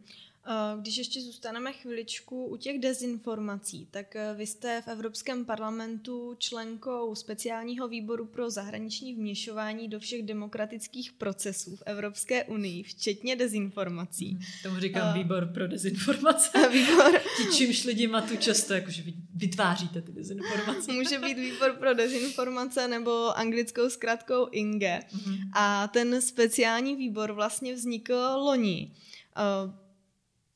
Když 0.81 0.97
ještě 0.97 1.21
zůstaneme 1.21 1.73
chviličku 1.73 2.47
u 2.47 2.57
těch 2.57 2.79
dezinformací, 2.79 3.88
tak 3.90 4.16
eh, 4.16 4.35
vy 4.35 4.47
jste 4.47 4.83
v 4.83 4.88
Evropském 4.88 5.45
parlamentu 5.45 6.35
členkou 6.38 7.14
speciálního 7.14 7.88
výboru 7.88 8.27
pro 8.27 8.51
zahraniční 8.51 9.14
vměšování 9.14 9.88
do 9.88 10.01
všech 10.01 10.23
demokratických 10.23 11.12
procesů 11.12 11.77
v 11.77 11.83
Evropské 11.87 12.45
unii, 12.45 12.83
včetně 12.83 13.37
dezinformací. 13.37 14.29
Hmm, 14.31 14.40
tomu 14.62 14.81
říkám 14.81 15.09
uh, 15.09 15.14
výbor 15.14 15.47
pro 15.55 15.69
dezinformace. 15.69 16.69
Výbor. 16.73 17.21
Ti, 17.37 17.57
čímž 17.57 17.85
lidi 17.85 18.07
má 18.07 18.21
tu 18.21 18.37
často, 18.37 18.75
jakože 18.75 19.03
vytváříte 19.35 20.03
ty 20.03 20.12
dezinformace. 20.12 20.92
Může 20.92 21.19
být 21.19 21.38
výbor 21.38 21.73
pro 21.73 21.95
dezinformace 21.95 22.88
nebo 22.88 23.38
anglickou 23.38 23.90
zkratkou 23.90 24.49
INGE. 24.51 25.01
Uh-huh. 25.16 25.38
A 25.53 25.88
ten 25.88 26.23
speciální 26.23 26.97
výbor 26.97 27.33
vlastně 27.33 27.75
vznikl 27.75 28.14
loni. 28.37 28.92
Uh, 29.37 29.75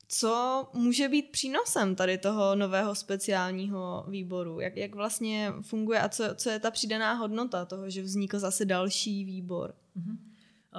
co 0.08 0.68
může 0.74 1.08
být 1.08 1.30
přínosem 1.30 1.94
tady 1.94 2.18
toho 2.18 2.54
nového 2.54 2.94
speciálního 2.94 4.04
výboru? 4.08 4.60
Jak, 4.60 4.76
jak 4.76 4.94
vlastně 4.94 5.52
funguje 5.62 6.00
a 6.00 6.08
co, 6.08 6.24
co 6.34 6.50
je 6.50 6.58
ta 6.58 6.70
přidaná 6.70 7.12
hodnota 7.12 7.64
toho, 7.64 7.90
že 7.90 8.02
vznikl 8.02 8.38
zase 8.38 8.64
další 8.64 9.24
výbor? 9.24 9.74
Uh-huh. 9.96 10.16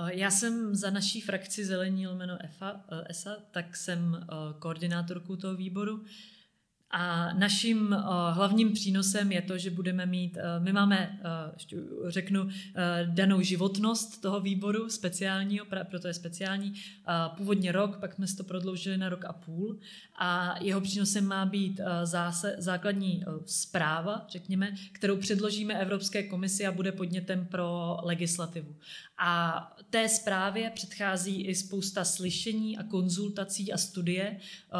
Já 0.07 0.31
jsem 0.31 0.75
za 0.75 0.89
naší 0.89 1.21
frakci 1.21 1.65
Zelení 1.65 2.07
lmeno 2.07 2.37
EFA, 2.43 2.85
ESA, 3.09 3.37
tak 3.51 3.75
jsem 3.75 4.27
koordinátorkou 4.59 5.35
toho 5.35 5.55
výboru. 5.55 6.03
A 6.93 7.34
naším 7.34 7.88
uh, 7.88 7.95
hlavním 8.32 8.73
přínosem 8.73 9.32
je 9.32 9.41
to, 9.41 9.58
že 9.58 9.69
budeme 9.69 10.06
mít, 10.06 10.38
uh, 10.38 10.63
my 10.63 10.73
máme, 10.73 11.19
ještě 11.54 11.77
řeknu, 12.08 12.49
danou 13.06 13.41
životnost 13.41 14.21
toho 14.21 14.39
výboru 14.39 14.89
speciálního, 14.89 15.65
proto 15.84 16.08
je 16.08 16.13
speciální, 16.13 16.73
původně 17.38 17.71
rok, 17.71 17.97
pak 17.97 18.13
jsme 18.13 18.25
to 18.38 18.43
prodloužili 18.43 18.97
na 18.97 19.10
rok 19.10 19.25
a 19.25 19.34
půl 19.34 19.80
a 20.19 20.56
jeho 20.62 20.82
přínosem 20.82 21.25
má 21.25 21.45
být 21.45 21.80
základní 22.58 23.23
zpráva, 23.45 24.25
řekněme, 24.30 24.73
kterou 24.91 25.17
předložíme 25.17 25.73
Evropské 25.73 26.23
komisi 26.23 26.65
a 26.65 26.71
bude 26.71 26.91
podnětem 26.91 27.45
pro 27.45 27.97
legislativu. 28.04 28.75
A 29.17 29.75
té 29.89 30.10
zprávě 30.10 30.69
předchází 30.69 31.41
i 31.41 31.56
spousta 31.56 32.06
slyšení 32.06 32.77
a 32.77 32.84
konzultací 32.84 33.73
a 33.73 33.77
studie, 33.77 34.38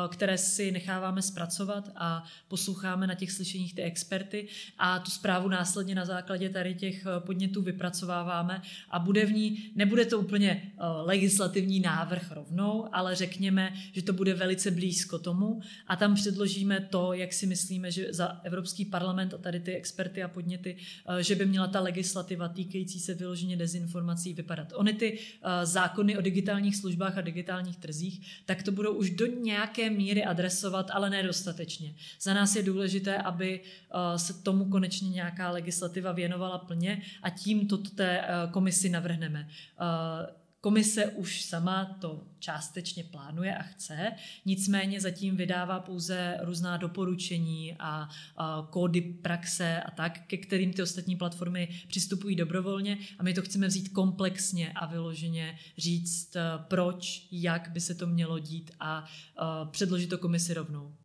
které 0.10 0.38
si 0.38 0.72
necháváme 0.72 1.22
zpracovat 1.22 1.90
a 2.02 2.24
posloucháme 2.48 3.08
na 3.08 3.16
těch 3.16 3.32
slyšeních 3.32 3.76
ty 3.76 3.82
experty 3.82 4.48
a 4.78 5.00
tu 5.00 5.12
zprávu 5.12 5.50
následně 5.50 5.96
na 5.96 6.06
základě 6.06 6.50
tady 6.50 6.76
těch 6.76 7.06
eh, 7.06 7.20
podnětů 7.20 7.62
vypracováváme 7.62 8.62
a 8.90 9.00
bude 9.00 9.26
v 9.26 9.32
ní, 9.32 9.72
nebude 9.76 10.06
to 10.06 10.20
úplně 10.20 10.62
eh, 10.64 10.84
legislativní 10.86 11.80
návrh 11.80 12.32
rovnou, 12.32 12.88
ale 12.92 13.16
řekněme, 13.16 13.74
že 13.92 14.02
to 14.02 14.14
bude 14.14 14.34
velice 14.34 14.72
blízko 14.72 15.20
tomu 15.20 15.62
a 15.88 15.96
tam 15.96 16.16
předložíme 16.16 16.80
to, 16.80 17.14
jak 17.14 17.34
si 17.34 17.48
myslíme, 17.48 17.92
že 17.92 18.08
za 18.14 18.42
Evropský 18.44 18.86
parlament 18.86 19.34
a 19.34 19.38
tady 19.38 19.60
ty 19.60 19.76
experty 19.76 20.24
a 20.24 20.28
podněty, 20.28 20.78
eh, 21.20 21.24
že 21.24 21.36
by 21.36 21.46
měla 21.46 21.68
ta 21.68 21.80
legislativa 21.80 22.48
týkající 22.48 23.00
se 23.00 23.14
vyloženě 23.14 23.58
dezinformací 23.58 24.34
vypadat. 24.34 24.74
Ony 24.76 24.94
ty 24.94 25.20
zákony 25.64 26.18
o 26.18 26.22
digitálních 26.22 26.76
službách 26.76 27.18
a 27.18 27.22
digitálních 27.22 27.78
trzích, 27.78 28.42
tak 28.46 28.64
to 28.64 28.72
budou 28.72 28.94
už 28.94 29.10
do 29.10 29.26
nějaké 29.26 29.90
míry 29.90 30.24
adresovat, 30.24 30.92
ale 30.92 31.10
nedostatečně. 31.10 31.91
Za 32.22 32.34
nás 32.34 32.56
je 32.56 32.64
důležité, 32.64 33.18
aby 33.18 33.62
eh, 33.64 34.20
se 34.20 34.34
tomu 34.34 34.66
konečně 34.66 35.10
nějaká 35.10 35.52
legislativa 35.52 36.12
věnovala 36.12 36.58
plně 36.58 37.02
a 37.24 37.30
tím 37.30 37.68
to 37.68 37.78
té 37.78 38.22
eh, 38.22 38.28
komisi 38.52 38.90
navrhneme. 38.90 39.50
Eh, 39.82 40.42
komise 40.62 41.06
už 41.06 41.42
sama 41.42 41.86
to 42.02 42.24
částečně 42.40 43.04
plánuje 43.04 43.56
a 43.58 43.64
chce, 43.64 44.12
nicméně 44.46 45.02
zatím 45.02 45.38
vydává 45.38 45.80
pouze 45.80 46.38
různá 46.42 46.78
doporučení 46.78 47.76
a, 47.80 48.10
a 48.38 48.68
kódy 48.70 49.02
praxe 49.02 49.82
a 49.82 49.92
tak, 49.92 50.26
ke 50.28 50.38
kterým 50.38 50.74
ty 50.74 50.82
ostatní 50.82 51.16
platformy 51.16 51.68
přistupují 51.88 52.36
dobrovolně 52.36 52.98
a 53.20 53.24
my 53.24 53.34
to 53.34 53.42
chceme 53.42 53.68
vzít 53.68 53.90
komplexně 53.90 54.72
a 54.72 54.86
vyloženě 54.86 55.60
říct, 55.78 56.38
proč, 56.58 57.28
jak 57.32 57.70
by 57.72 57.82
se 57.82 57.96
to 57.96 58.08
mělo 58.08 58.40
dít 58.40 58.72
a, 58.80 59.06
a 59.38 59.66
předložit 59.66 60.08
to 60.08 60.18
komisi 60.18 60.54
rovnou. 60.54 60.96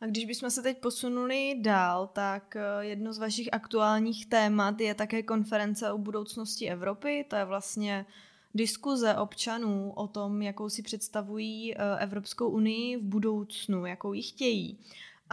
A 0.00 0.06
když 0.06 0.24
bychom 0.24 0.50
se 0.50 0.62
teď 0.62 0.78
posunuli 0.78 1.54
dál, 1.60 2.06
tak 2.06 2.56
eh, 2.56 2.62
jedno 2.80 3.12
z 3.12 3.18
vašich 3.18 3.48
aktuálních 3.52 4.26
témat 4.26 4.80
je 4.80 4.94
také 4.94 5.22
konference 5.22 5.92
o 5.92 5.98
budoucnosti 5.98 6.70
Evropy. 6.70 7.24
To 7.28 7.36
je 7.36 7.44
vlastně 7.44 8.06
diskuze 8.54 9.16
občanů 9.16 9.92
o 9.92 10.06
tom, 10.06 10.42
jakou 10.42 10.68
si 10.68 10.82
představují 10.82 11.74
eh, 11.74 11.98
Evropskou 11.98 12.48
unii 12.48 12.96
v 12.96 13.02
budoucnu, 13.02 13.86
jakou 13.86 14.12
ji 14.12 14.22
chtějí. 14.22 14.78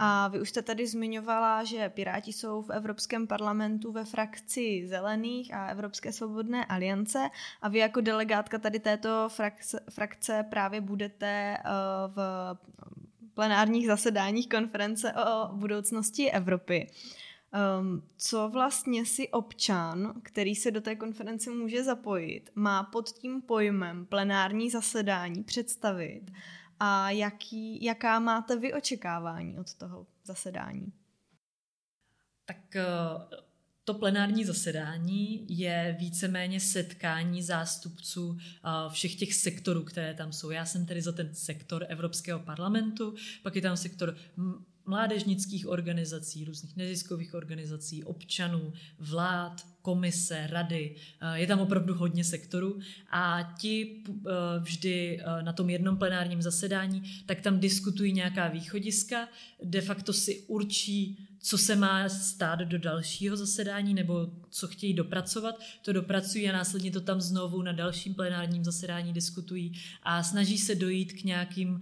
A 0.00 0.28
vy 0.28 0.40
už 0.40 0.48
jste 0.48 0.62
tady 0.62 0.86
zmiňovala, 0.86 1.64
že 1.64 1.88
Piráti 1.88 2.32
jsou 2.32 2.62
v 2.62 2.70
Evropském 2.70 3.26
parlamentu 3.26 3.92
ve 3.92 4.04
frakci 4.04 4.86
Zelených 4.88 5.54
a 5.54 5.66
Evropské 5.66 6.12
svobodné 6.12 6.64
aliance 6.64 7.30
a 7.62 7.68
vy 7.68 7.78
jako 7.78 8.00
delegátka 8.00 8.58
tady 8.58 8.78
této 8.78 9.28
frakce, 9.28 9.80
frakce 9.90 10.46
právě 10.50 10.80
budete 10.80 11.56
eh, 11.56 11.62
v 12.06 12.18
plenárních 13.38 13.86
zasedáních 13.86 14.48
konference 14.48 15.12
o 15.12 15.56
budoucnosti 15.56 16.30
Evropy. 16.30 16.90
Um, 17.80 18.02
co 18.16 18.48
vlastně 18.48 19.06
si 19.06 19.28
občan, 19.28 20.20
který 20.22 20.54
se 20.54 20.70
do 20.70 20.80
té 20.80 20.96
konference 20.96 21.50
může 21.50 21.84
zapojit, 21.84 22.50
má 22.54 22.82
pod 22.82 23.08
tím 23.08 23.42
pojmem 23.42 24.06
plenární 24.06 24.70
zasedání 24.70 25.44
představit 25.44 26.22
a 26.80 27.10
jaký, 27.10 27.84
jaká 27.84 28.18
máte 28.18 28.56
vy 28.56 28.74
očekávání 28.74 29.58
od 29.58 29.74
toho 29.74 30.06
zasedání? 30.24 30.92
Tak 32.46 32.56
uh 32.76 33.47
to 33.88 33.94
plenární 33.94 34.44
zasedání 34.44 35.46
je 35.48 35.96
víceméně 36.00 36.60
setkání 36.60 37.42
zástupců 37.42 38.38
všech 38.88 39.14
těch 39.14 39.34
sektorů, 39.34 39.82
které 39.82 40.14
tam 40.14 40.32
jsou. 40.32 40.50
Já 40.50 40.66
jsem 40.66 40.86
tedy 40.86 41.02
za 41.02 41.12
ten 41.12 41.30
sektor 41.32 41.86
Evropského 41.88 42.40
parlamentu, 42.40 43.14
pak 43.42 43.56
je 43.56 43.62
tam 43.62 43.76
sektor 43.76 44.16
mládežnických 44.86 45.68
organizací, 45.68 46.44
různých 46.44 46.76
neziskových 46.76 47.34
organizací, 47.34 48.04
občanů, 48.04 48.72
vlád, 48.98 49.66
komise, 49.82 50.46
rady. 50.46 50.96
Je 51.34 51.46
tam 51.46 51.60
opravdu 51.60 51.94
hodně 51.94 52.24
sektorů 52.24 52.80
a 53.10 53.54
ti 53.60 54.02
vždy 54.58 55.20
na 55.42 55.52
tom 55.52 55.70
jednom 55.70 55.96
plenárním 55.96 56.42
zasedání, 56.42 57.02
tak 57.26 57.40
tam 57.40 57.60
diskutují 57.60 58.12
nějaká 58.12 58.48
východiska, 58.48 59.28
de 59.64 59.80
facto 59.80 60.12
si 60.12 60.44
určí 60.46 61.27
co 61.48 61.58
se 61.58 61.76
má 61.76 62.08
stát 62.08 62.58
do 62.58 62.78
dalšího 62.78 63.36
zasedání 63.36 63.94
nebo 63.94 64.26
co 64.50 64.68
chtějí 64.68 64.94
dopracovat, 64.94 65.54
to 65.82 65.92
dopracují 65.92 66.48
a 66.48 66.52
následně 66.52 66.90
to 66.90 67.00
tam 67.00 67.20
znovu 67.20 67.62
na 67.62 67.72
dalším 67.72 68.14
plenárním 68.14 68.64
zasedání 68.64 69.12
diskutují 69.12 69.72
a 70.02 70.22
snaží 70.22 70.58
se 70.58 70.74
dojít 70.74 71.12
k 71.12 71.24
nějakým 71.24 71.70
uh, 71.74 71.80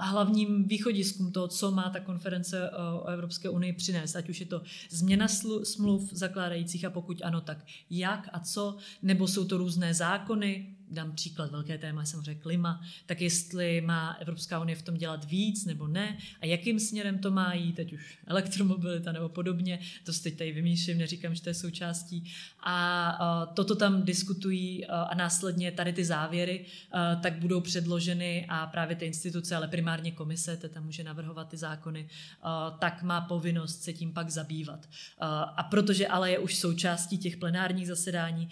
hlavním 0.00 0.68
východiskům 0.68 1.32
toho, 1.32 1.48
co 1.48 1.70
má 1.70 1.90
ta 1.90 2.00
konference 2.00 2.70
uh, 2.70 2.76
o 3.02 3.06
Evropské 3.06 3.48
unii 3.48 3.72
přinést. 3.72 4.16
Ať 4.16 4.28
už 4.28 4.40
je 4.40 4.46
to 4.46 4.62
změna 4.90 5.26
slu- 5.26 5.62
smluv 5.62 6.12
zakládajících 6.12 6.84
a 6.84 6.90
pokud 6.90 7.22
ano, 7.24 7.40
tak 7.40 7.66
jak 7.90 8.28
a 8.32 8.40
co, 8.40 8.76
nebo 9.02 9.28
jsou 9.28 9.44
to 9.44 9.56
různé 9.56 9.94
zákony, 9.94 10.76
dám 10.90 11.12
příklad, 11.12 11.50
velké 11.50 11.78
téma 11.78 12.04
samozřejmě 12.04 12.34
klima, 12.34 12.80
tak 13.06 13.20
jestli 13.20 13.80
má 13.80 14.16
Evropská 14.20 14.60
unie 14.60 14.76
v 14.76 14.82
tom 14.82 14.96
dělat 14.96 15.24
víc 15.24 15.64
nebo 15.64 15.86
ne 15.86 16.18
a 16.40 16.46
jakým 16.46 16.80
směrem 16.80 17.18
to 17.18 17.30
má 17.30 17.54
jít, 17.54 17.72
teď 17.72 17.92
už 17.92 18.18
elektromobilita 18.26 19.12
nebo 19.12 19.28
podobně, 19.28 19.78
to 20.04 20.12
si 20.12 20.22
teď 20.22 20.38
tady 20.38 20.52
vymýšlím, 20.52 20.98
neříkám, 20.98 21.34
že 21.34 21.42
to 21.42 21.48
je 21.48 21.54
součástí. 21.54 22.32
A 22.64 23.46
toto 23.54 23.76
tam 23.76 24.02
diskutují 24.02 24.86
a 24.86 25.14
následně 25.14 25.72
tady 25.72 25.92
ty 25.92 26.04
závěry 26.04 26.64
tak 27.20 27.38
budou 27.38 27.60
předloženy 27.60 28.46
a 28.48 28.66
právě 28.66 28.96
ty 28.96 29.06
instituce, 29.06 29.56
ale 29.56 29.68
primárně 29.68 30.10
komise, 30.10 30.56
to 30.56 30.68
tam 30.68 30.84
může 30.84 31.04
navrhovat 31.04 31.48
ty 31.48 31.56
zákony, 31.56 32.08
tak 32.78 33.02
má 33.02 33.20
povinnost 33.20 33.82
se 33.82 33.92
tím 33.92 34.12
pak 34.12 34.30
zabývat. 34.30 34.88
A 35.56 35.62
protože 35.62 36.06
ale 36.06 36.30
je 36.30 36.38
už 36.38 36.56
součástí 36.56 37.18
těch 37.18 37.36
plenárních 37.36 37.86
zasedání, 37.86 38.48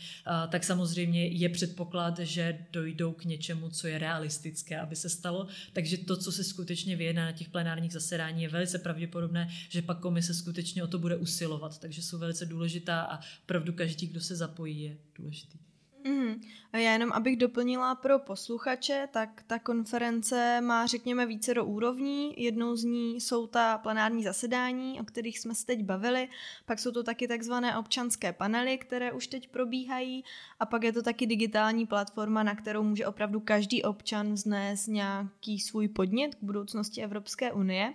tak 0.48 0.64
samozřejmě 0.64 1.27
je 1.27 1.48
předpoklad, 1.48 2.20
že 2.28 2.58
dojdou 2.72 3.12
k 3.12 3.24
něčemu, 3.24 3.70
co 3.70 3.86
je 3.86 3.98
realistické, 3.98 4.80
aby 4.80 4.96
se 4.96 5.08
stalo. 5.08 5.46
Takže 5.72 5.96
to, 5.96 6.16
co 6.16 6.32
se 6.32 6.44
skutečně 6.44 6.96
vyjedná 6.96 7.24
na 7.24 7.32
těch 7.32 7.48
plenárních 7.48 7.92
zasedání, 7.92 8.42
je 8.42 8.48
velice 8.48 8.78
pravděpodobné, 8.78 9.50
že 9.68 9.82
pak 9.82 9.98
komise 9.98 10.34
skutečně 10.34 10.84
o 10.84 10.86
to 10.86 10.98
bude 10.98 11.16
usilovat. 11.16 11.78
Takže 11.78 12.02
jsou 12.02 12.18
velice 12.18 12.46
důležitá 12.46 13.00
a 13.00 13.20
opravdu 13.42 13.72
každý, 13.72 14.06
kdo 14.06 14.20
se 14.20 14.36
zapojí, 14.36 14.82
je 14.82 14.96
důležitý. 15.14 15.58
Mm. 16.04 16.40
Já 16.72 16.92
jenom, 16.92 17.12
abych 17.12 17.37
doplnila 17.37 17.94
pro 17.94 18.18
posluchače, 18.18 19.08
tak 19.12 19.42
ta 19.46 19.58
konference 19.58 20.61
má, 20.61 20.87
řekněme, 20.87 21.26
více 21.26 21.54
do 21.54 21.64
úrovní. 21.64 22.34
Jednou 22.42 22.76
z 22.76 22.84
ní 22.84 23.20
jsou 23.20 23.46
ta 23.46 23.78
plenární 23.78 24.24
zasedání, 24.24 25.00
o 25.00 25.04
kterých 25.04 25.38
jsme 25.38 25.54
se 25.54 25.66
teď 25.66 25.82
bavili, 25.82 26.28
pak 26.66 26.78
jsou 26.78 26.90
to 26.90 27.02
taky 27.02 27.28
takzvané 27.28 27.78
občanské 27.78 28.32
panely, 28.32 28.78
které 28.78 29.12
už 29.12 29.26
teď 29.26 29.48
probíhají 29.48 30.24
a 30.61 30.66
pak 30.66 30.84
je 30.84 30.92
to 30.92 31.02
taky 31.02 31.26
digitální 31.26 31.87
platforma, 31.87 32.42
na 32.42 32.54
kterou 32.54 32.82
může 32.82 33.06
opravdu 33.06 33.40
každý 33.40 33.82
občan 33.82 34.32
vznést 34.32 34.87
nějaký 34.87 35.61
svůj 35.61 35.88
podnět 35.88 36.34
k 36.34 36.42
budoucnosti 36.42 37.02
Evropské 37.02 37.52
unie. 37.52 37.94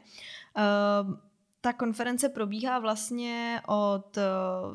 Uh, 0.57 1.15
ta 1.63 1.73
konference 1.73 2.29
probíhá 2.29 2.79
vlastně 2.79 3.61
od 3.67 4.17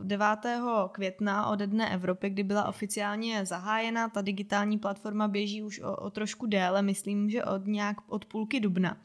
9. 0.03 0.29
Eh, 0.45 0.61
května, 0.93 1.47
od 1.47 1.59
Dne 1.59 1.95
Evropy, 1.95 2.31
kdy 2.31 2.43
byla 2.43 2.69
oficiálně 2.69 3.47
zahájena. 3.47 4.09
Ta 4.09 4.23
digitální 4.23 4.79
platforma 4.79 5.29
běží 5.29 5.63
už 5.63 5.81
o, 5.81 5.97
o 5.97 6.11
trošku 6.11 6.47
déle, 6.47 6.83
myslím, 6.83 7.31
že 7.31 7.45
od 7.45 7.67
nějak 7.67 7.97
od 8.07 8.25
půlky 8.25 8.61
dubna. 8.61 8.97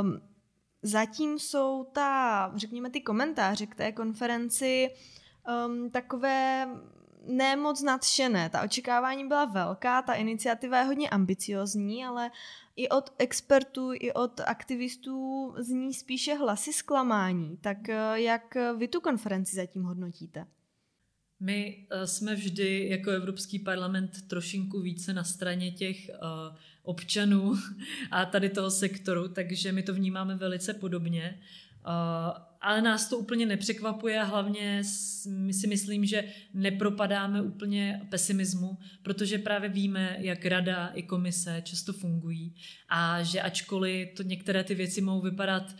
Um, 0.00 0.20
zatím 0.82 1.38
jsou 1.38 1.84
ta, 1.92 2.52
řekněme, 2.56 2.90
ty 2.90 3.00
komentáře 3.00 3.66
k 3.66 3.74
té 3.74 3.92
konferenci 3.92 4.90
um, 5.66 5.90
takové 5.90 6.68
ne 7.26 7.56
moc 7.56 7.82
nadšené. 7.82 8.50
Ta 8.50 8.62
očekávání 8.62 9.28
byla 9.28 9.44
velká, 9.44 10.02
ta 10.02 10.14
iniciativa 10.14 10.78
je 10.78 10.84
hodně 10.84 11.10
ambiciozní, 11.10 12.04
ale 12.04 12.30
i 12.76 12.88
od 12.88 13.10
expertů, 13.18 13.90
i 13.92 14.12
od 14.12 14.40
aktivistů 14.40 15.54
zní 15.58 15.94
spíše 15.94 16.34
hlasy 16.34 16.72
zklamání. 16.72 17.56
Tak 17.56 17.88
eh, 17.88 18.20
jak 18.20 18.56
vy 18.78 18.88
tu 18.88 19.00
konferenci 19.00 19.56
zatím 19.56 19.82
hodnotíte? 19.82 20.46
My 21.40 21.86
eh, 21.90 22.06
jsme 22.06 22.34
vždy 22.34 22.88
jako 22.88 23.10
Evropský 23.10 23.58
parlament 23.58 24.28
trošinku 24.28 24.80
více 24.80 25.12
na 25.12 25.24
straně 25.24 25.70
těch 25.70 26.10
občanů 26.82 27.54
a 28.10 28.24
tady 28.24 28.48
toho 28.48 28.70
sektoru, 28.70 29.28
takže 29.28 29.72
my 29.72 29.82
to 29.82 29.94
vnímáme 29.94 30.34
velice 30.34 30.74
podobně. 30.74 31.40
Uh, 31.86 32.46
ale 32.66 32.82
nás 32.82 33.08
to 33.08 33.18
úplně 33.18 33.46
nepřekvapuje 33.46 34.20
a 34.20 34.24
hlavně 34.24 34.82
my 35.26 35.52
si 35.52 35.66
myslím, 35.66 36.04
že 36.04 36.24
nepropadáme 36.54 37.42
úplně 37.42 38.00
pesimismu, 38.10 38.78
protože 39.02 39.38
právě 39.38 39.68
víme, 39.68 40.16
jak 40.20 40.46
rada 40.46 40.86
i 40.86 41.02
komise 41.02 41.62
často 41.64 41.92
fungují 41.92 42.54
a 42.88 43.22
že 43.22 43.40
ačkoliv 43.40 44.08
to 44.16 44.22
některé 44.22 44.64
ty 44.64 44.74
věci 44.74 45.00
mohou 45.00 45.20
vypadat 45.20 45.76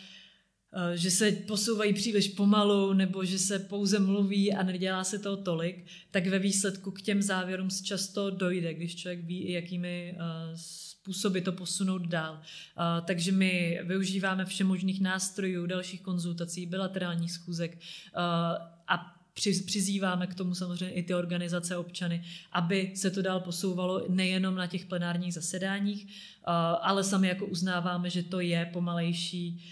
eh, 0.92 0.96
že 0.96 1.10
se 1.10 1.32
posouvají 1.32 1.92
příliš 1.92 2.28
pomalu 2.28 2.92
nebo 2.92 3.24
že 3.24 3.38
se 3.38 3.58
pouze 3.58 3.98
mluví 3.98 4.52
a 4.52 4.62
nedělá 4.62 5.04
se 5.04 5.18
toho 5.18 5.36
tolik, 5.36 5.86
tak 6.10 6.26
ve 6.26 6.38
výsledku 6.38 6.90
k 6.90 7.02
těm 7.02 7.22
závěrům 7.22 7.68
často 7.84 8.30
dojde, 8.30 8.74
když 8.74 8.96
člověk 8.96 9.24
ví, 9.24 9.50
jakými 9.50 10.14
uh, 10.16 10.56
způsoby 11.06 11.38
to 11.38 11.52
posunout 11.52 12.06
dál. 12.06 12.40
Takže 13.04 13.32
my 13.32 13.80
využíváme 13.84 14.44
všemožných 14.44 15.00
nástrojů, 15.00 15.66
dalších 15.66 16.00
konzultací, 16.00 16.66
bilaterálních 16.66 17.32
schůzek 17.32 17.78
a 18.88 19.14
přizýváme 19.64 20.26
k 20.26 20.34
tomu 20.34 20.54
samozřejmě 20.54 20.94
i 20.94 21.02
ty 21.02 21.14
organizace 21.14 21.76
občany, 21.76 22.24
aby 22.52 22.92
se 22.94 23.10
to 23.10 23.22
dál 23.22 23.40
posouvalo 23.40 24.04
nejenom 24.08 24.54
na 24.54 24.66
těch 24.66 24.86
plenárních 24.86 25.34
zasedáních, 25.34 26.06
ale 26.82 27.04
sami 27.04 27.28
jako 27.28 27.46
uznáváme, 27.46 28.10
že 28.10 28.22
to 28.22 28.40
je 28.40 28.70
pomalejší, 28.72 29.64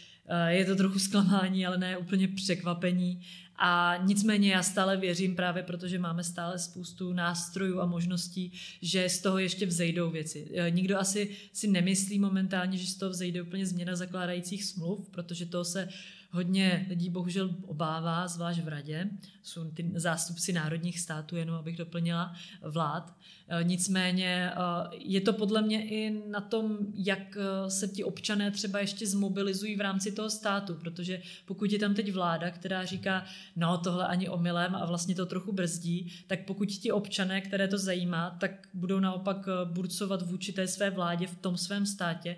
je 0.49 0.65
to 0.65 0.77
trochu 0.77 0.99
zklamání, 0.99 1.67
ale 1.67 1.79
ne 1.79 1.97
úplně 1.97 2.29
překvapení 2.29 3.21
a 3.57 3.97
nicméně 4.05 4.53
já 4.53 4.63
stále 4.63 4.97
věřím 4.97 5.37
právě, 5.37 5.63
protože 5.63 5.99
máme 5.99 6.25
stále 6.25 6.59
spoustu 6.59 7.13
nástrojů 7.13 7.81
a 7.81 7.87
možností, 7.87 8.53
že 8.83 9.09
z 9.09 9.21
toho 9.21 9.39
ještě 9.39 9.67
vzejdou 9.67 10.11
věci. 10.11 10.51
E, 10.55 10.71
nikdo 10.71 10.99
asi 10.99 11.31
si 11.53 11.69
nemyslí 11.69 12.19
momentálně, 12.19 12.79
že 12.79 12.87
z 12.87 12.95
toho 12.95 13.11
vzejde 13.11 13.43
úplně 13.43 13.67
změna 13.67 13.97
zakládajících 13.97 14.65
smluv, 14.65 15.09
protože 15.11 15.47
to 15.47 15.65
se 15.65 15.89
hodně 16.35 16.87
lidí 16.89 17.11
bohužel 17.11 17.51
obává, 17.67 18.29
zvlášť 18.29 18.61
v 18.61 18.69
radě. 18.69 19.11
Jsou 19.43 19.71
ty 19.71 19.93
zástupci 19.95 20.53
národních 20.53 21.01
států, 21.01 21.37
jenom 21.37 21.57
abych 21.57 21.77
doplnila, 21.77 22.35
vlád. 22.63 23.17
Eh, 23.49 23.65
nicméně 23.65 24.51
eh, 24.51 24.57
je 24.99 25.21
to 25.21 25.33
podle 25.33 25.63
mě 25.63 25.89
i 25.89 26.23
na 26.31 26.41
tom, 26.41 26.79
jak 26.95 27.37
eh, 27.37 27.71
se 27.71 27.89
ti 27.89 28.05
občané 28.05 28.51
třeba 28.51 28.79
ještě 28.79 29.07
zmobilizují 29.07 29.77
v 29.77 29.81
rámci 29.81 30.13
toho 30.13 30.31
státu, 30.31 30.75
protože 30.75 31.23
pokud 31.47 31.73
je 31.73 31.79
tam 31.79 31.95
teď 31.95 32.13
vláda, 32.13 32.51
která 32.51 32.85
říká, 32.85 33.25
no 33.57 33.79
tohle 33.79 34.07
ani 34.07 34.29
omylem 34.29 34.75
a 34.75 34.87
vlastně 34.87 35.15
to 35.15 35.27
trochu 35.27 35.53
brzdí, 35.53 36.13
tak 36.27 36.45
pokud 36.45 36.69
ti 36.69 36.93
občané, 36.93 37.41
které 37.41 37.69
to 37.69 37.79
zajímá, 37.79 38.37
tak 38.41 38.69
budou 38.75 39.01
naopak 39.01 39.49
burcovat 39.65 40.23
vůči 40.23 40.53
té 40.53 40.69
své 40.69 40.91
vládě 40.91 41.27
v 41.27 41.37
tom 41.37 41.57
svém 41.57 41.87
státě, 41.87 42.37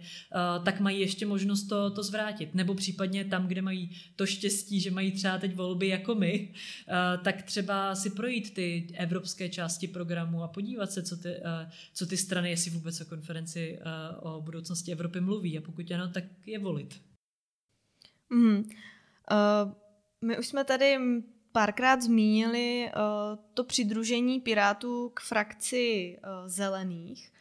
tak 0.64 0.80
mají 0.80 1.00
ještě 1.00 1.26
možnost 1.26 1.62
to, 1.62 1.90
to 1.90 2.02
zvrátit. 2.02 2.54
Nebo 2.54 2.74
případně 2.74 3.24
tam, 3.24 3.46
kde 3.46 3.62
mají 3.62 3.85
to 4.16 4.26
štěstí, 4.26 4.80
že 4.80 4.90
mají 4.90 5.12
třeba 5.12 5.38
teď 5.38 5.54
volby 5.54 5.88
jako 5.88 6.14
my, 6.14 6.52
tak 7.24 7.42
třeba 7.42 7.94
si 7.94 8.10
projít 8.10 8.54
ty 8.54 8.88
evropské 8.94 9.48
části 9.48 9.88
programu 9.88 10.42
a 10.42 10.48
podívat 10.48 10.92
se, 10.92 11.02
co 11.02 11.16
ty, 11.16 11.28
eh, 11.28 11.70
co 11.94 12.06
ty 12.06 12.16
strany, 12.16 12.50
jestli 12.50 12.70
vůbec 12.70 13.00
o 13.00 13.04
konferenci 13.04 13.78
eh, 13.80 14.16
o 14.16 14.40
budoucnosti 14.40 14.92
Evropy 14.92 15.20
mluví 15.20 15.58
a 15.58 15.60
pokud 15.60 15.90
ano, 15.90 16.08
tak 16.08 16.24
je 16.46 16.58
volit. 16.58 17.00
Mm. 18.30 18.56
Uh, 18.56 18.64
my 20.20 20.38
už 20.38 20.46
jsme 20.46 20.64
tady 20.64 20.98
párkrát 21.52 22.02
zmínili 22.02 22.90
uh, 22.90 23.44
to 23.54 23.64
přidružení 23.64 24.40
Pirátů 24.40 25.10
k 25.14 25.20
frakci 25.20 26.18
uh, 26.18 26.48
zelených. 26.48 27.32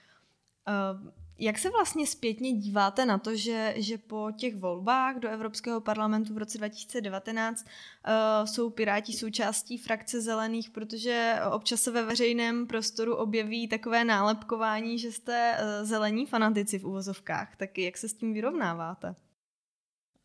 Uh, 0.68 1.12
jak 1.40 1.60
se 1.60 1.70
vlastně 1.70 2.08
zpětně 2.08 2.54
díváte 2.54 3.06
na 3.06 3.18
to, 3.18 3.36
že, 3.36 3.74
že 3.78 3.98
po 3.98 4.32
těch 4.38 4.56
volbách 4.56 5.20
do 5.20 5.30
Evropského 5.30 5.82
parlamentu 5.82 6.34
v 6.34 6.38
roce 6.38 6.58
2019 6.58 7.66
uh, 7.66 8.46
jsou 8.46 8.70
Piráti 8.70 9.14
součástí 9.14 9.78
frakce 9.78 10.22
zelených, 10.22 10.70
protože 10.70 11.36
občas 11.52 11.82
se 11.82 11.92
ve 11.92 12.06
veřejném 12.06 12.68
prostoru 12.68 13.16
objeví 13.16 13.68
takové 13.68 14.06
nálepkování, 14.06 15.00
že 15.00 15.12
jste 15.12 15.58
uh, 15.58 15.88
zelení 15.88 16.26
fanatici 16.26 16.80
v 16.80 16.86
uvozovkách. 16.86 17.56
Tak 17.56 17.78
jak 17.78 17.98
se 17.98 18.10
s 18.10 18.14
tím 18.14 18.34
vyrovnáváte? 18.34 19.16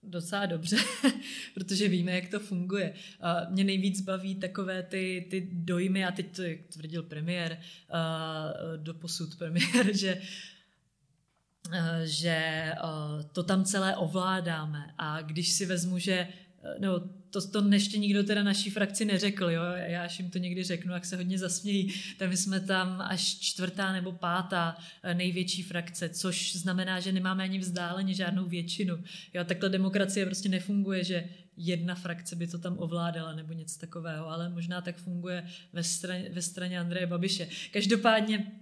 Docela 0.02 0.46
dobře, 0.46 0.76
protože 1.54 1.88
víme, 1.88 2.12
jak 2.12 2.28
to 2.28 2.40
funguje. 2.40 2.90
Uh, 2.92 3.52
mě 3.52 3.64
nejvíc 3.64 4.00
baví 4.00 4.34
takové 4.34 4.82
ty, 4.82 5.26
ty 5.30 5.48
dojmy, 5.52 6.04
a 6.04 6.12
teď 6.12 6.36
to, 6.36 6.42
jak 6.42 6.58
tvrdil 6.72 7.02
premiér, 7.02 7.58
uh, 7.92 8.82
doposud 8.84 9.38
premiér, 9.38 9.96
že 9.96 10.22
že 12.04 12.72
uh, 12.84 13.22
to 13.32 13.42
tam 13.42 13.64
celé 13.64 13.96
ovládáme. 13.96 14.94
A 14.98 15.22
když 15.22 15.52
si 15.52 15.66
vezmu, 15.66 15.98
že 15.98 16.28
nebo 16.78 17.00
to, 17.30 17.48
to 17.48 17.68
ještě 17.72 17.98
nikdo 17.98 18.24
teda 18.24 18.42
naší 18.42 18.70
frakci 18.70 19.04
neřekl, 19.04 19.50
jo? 19.50 19.62
já 19.76 20.04
až 20.04 20.18
jim 20.18 20.30
to 20.30 20.38
někdy 20.38 20.64
řeknu, 20.64 20.92
jak 20.92 21.04
se 21.04 21.16
hodně 21.16 21.38
zasmějí, 21.38 21.94
tak 22.18 22.30
my 22.30 22.36
jsme 22.36 22.60
tam 22.60 23.00
až 23.00 23.38
čtvrtá 23.38 23.92
nebo 23.92 24.12
pátá 24.12 24.76
eh, 25.02 25.14
největší 25.14 25.62
frakce, 25.62 26.08
což 26.08 26.56
znamená, 26.56 27.00
že 27.00 27.12
nemáme 27.12 27.44
ani 27.44 27.58
vzdáleně 27.58 28.14
žádnou 28.14 28.44
většinu. 28.44 28.98
Jo? 29.34 29.44
Takhle 29.44 29.68
demokracie 29.68 30.26
prostě 30.26 30.48
nefunguje, 30.48 31.04
že 31.04 31.28
jedna 31.56 31.94
frakce 31.94 32.36
by 32.36 32.46
to 32.46 32.58
tam 32.58 32.78
ovládala 32.78 33.32
nebo 33.32 33.52
něco 33.52 33.78
takového, 33.78 34.28
ale 34.28 34.48
možná 34.48 34.80
tak 34.80 34.96
funguje 34.96 35.46
ve 35.72 35.82
straně, 35.82 36.30
ve 36.32 36.42
straně 36.42 36.80
Andreje 36.80 37.06
Babiše. 37.06 37.48
Každopádně 37.72 38.52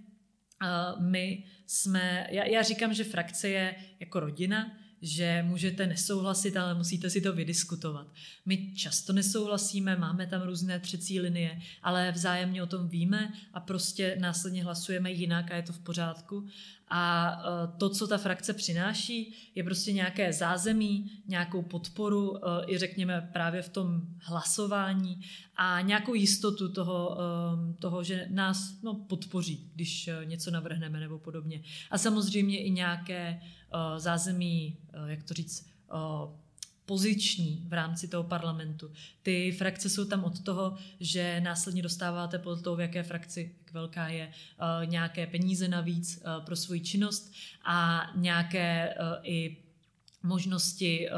my 0.99 1.43
jsme, 1.67 2.27
já, 2.29 2.45
já 2.45 2.61
říkám, 2.61 2.93
že 2.93 3.03
frakce 3.03 3.49
je 3.49 3.75
jako 3.99 4.19
rodina, 4.19 4.71
že 5.01 5.43
můžete 5.47 5.87
nesouhlasit, 5.87 6.57
ale 6.57 6.73
musíte 6.73 7.09
si 7.09 7.21
to 7.21 7.33
vydiskutovat. 7.33 8.07
My 8.45 8.73
často 8.75 9.13
nesouhlasíme, 9.13 9.95
máme 9.95 10.27
tam 10.27 10.41
různé 10.41 10.79
třecí 10.79 11.19
linie, 11.19 11.61
ale 11.83 12.11
vzájemně 12.11 12.63
o 12.63 12.67
tom 12.67 12.87
víme 12.87 13.33
a 13.53 13.59
prostě 13.59 14.17
následně 14.19 14.63
hlasujeme 14.63 15.11
jinak 15.11 15.51
a 15.51 15.55
je 15.55 15.61
to 15.61 15.73
v 15.73 15.79
pořádku. 15.79 16.47
A 16.89 17.31
e, 17.31 17.77
to, 17.77 17.89
co 17.89 18.07
ta 18.07 18.17
frakce 18.17 18.53
přináší, 18.53 19.33
je 19.55 19.63
prostě 19.63 19.93
nějaké 19.93 20.33
zázemí, 20.33 21.11
nějakou 21.27 21.61
podporu 21.61 22.37
e, 22.37 22.65
i 22.67 22.77
řekněme 22.77 23.29
právě 23.33 23.61
v 23.61 23.69
tom 23.69 24.01
hlasování 24.19 25.21
a 25.55 25.81
nějakou 25.81 26.13
jistotu 26.13 26.71
toho, 26.73 27.17
e, 27.21 27.73
toho 27.73 28.03
že 28.03 28.27
nás 28.29 28.81
no, 28.83 28.93
podpoří, 28.93 29.71
když 29.75 30.09
něco 30.23 30.51
navrhneme 30.51 30.99
nebo 30.99 31.19
podobně. 31.19 31.61
A 31.91 31.97
samozřejmě 31.97 32.63
i 32.63 32.71
nějaké 32.71 33.41
zázemí, 33.97 34.77
jak 35.07 35.23
to 35.23 35.33
říct, 35.33 35.69
poziční 36.89 37.63
v 37.67 37.73
rámci 37.73 38.07
toho 38.07 38.23
parlamentu. 38.23 38.91
Ty 39.21 39.51
frakce 39.51 39.89
jsou 39.89 40.05
tam 40.05 40.23
od 40.23 40.43
toho, 40.43 40.77
že 40.99 41.41
následně 41.41 41.81
dostáváte 41.81 42.39
podle 42.39 42.61
toho, 42.61 42.75
v 42.75 42.79
jaké 42.79 43.03
frakci, 43.03 43.55
jak 43.61 43.73
velká 43.73 44.07
je, 44.07 44.27
uh, 44.27 44.89
nějaké 44.89 45.27
peníze 45.27 45.67
navíc 45.67 46.17
uh, 46.17 46.45
pro 46.45 46.55
svoji 46.55 46.81
činnost 46.81 47.33
a 47.65 48.09
nějaké 48.15 48.95
uh, 48.99 49.05
i 49.23 49.57
možnosti, 50.23 51.09
eh, 51.09 51.11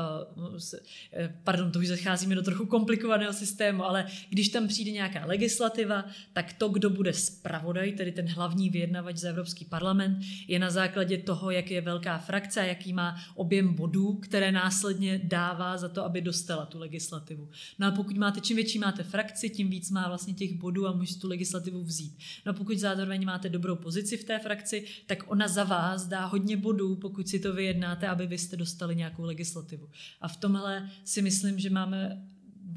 eh, 1.14 1.40
pardon, 1.44 1.72
to 1.72 1.80
už 1.80 1.88
zacházíme 1.88 2.36
do 2.36 2.42
trochu 2.42 2.66
komplikovaného 2.66 3.34
systému, 3.34 3.84
ale 3.84 4.06
když 4.30 4.50
tam 4.50 4.68
přijde 4.68 4.92
nějaká 4.92 5.26
legislativa, 5.26 6.06
tak 6.34 6.54
to, 6.54 6.70
kdo 6.70 6.90
bude 6.90 7.14
zpravodaj, 7.14 7.92
tedy 7.92 8.12
ten 8.12 8.28
hlavní 8.28 8.70
vyjednavač 8.70 9.18
za 9.18 9.30
Evropský 9.30 9.66
parlament, 9.66 10.20
je 10.48 10.60
na 10.60 10.70
základě 10.70 11.18
toho, 11.18 11.52
jak 11.52 11.72
je 11.72 11.82
velká 11.82 12.18
frakce 12.18 12.62
a 12.62 12.66
jaký 12.66 12.94
má 12.94 13.16
objem 13.36 13.74
bodů, 13.74 14.14
které 14.14 14.52
následně 14.52 15.22
dává 15.24 15.78
za 15.78 15.90
to, 15.90 16.06
aby 16.06 16.22
dostala 16.22 16.66
tu 16.66 16.80
legislativu. 16.80 17.50
No 17.80 17.88
a 17.88 17.92
pokud 17.92 18.18
máte, 18.18 18.42
čím 18.42 18.56
větší 18.56 18.80
máte 18.80 19.04
frakci, 19.04 19.50
tím 19.50 19.70
víc 19.70 19.92
má 19.92 20.08
vlastně 20.08 20.34
těch 20.34 20.54
bodů 20.54 20.88
a 20.88 20.92
můžete 20.92 21.20
tu 21.20 21.28
legislativu 21.28 21.84
vzít. 21.84 22.18
No 22.46 22.50
a 22.50 22.54
pokud 22.54 22.78
zároveň 22.78 23.26
máte 23.26 23.50
dobrou 23.50 23.76
pozici 23.76 24.18
v 24.18 24.24
té 24.24 24.40
frakci, 24.40 24.86
tak 25.06 25.32
ona 25.32 25.48
za 25.48 25.64
vás 25.64 26.08
dá 26.08 26.26
hodně 26.26 26.58
bodů, 26.58 26.96
pokud 26.96 27.28
si 27.28 27.40
to 27.40 27.54
vyjednáte, 27.54 28.08
aby 28.08 28.28
vy 28.28 28.38
jste 28.38 28.58
dostali 28.58 28.91
přijali 28.92 28.96
nějakou 28.96 29.24
legislativu. 29.24 29.90
A 30.22 30.28
v 30.28 30.38
tomhle 30.38 30.90
si 31.04 31.22
myslím, 31.22 31.60
že 31.60 31.70
máme 31.70 32.22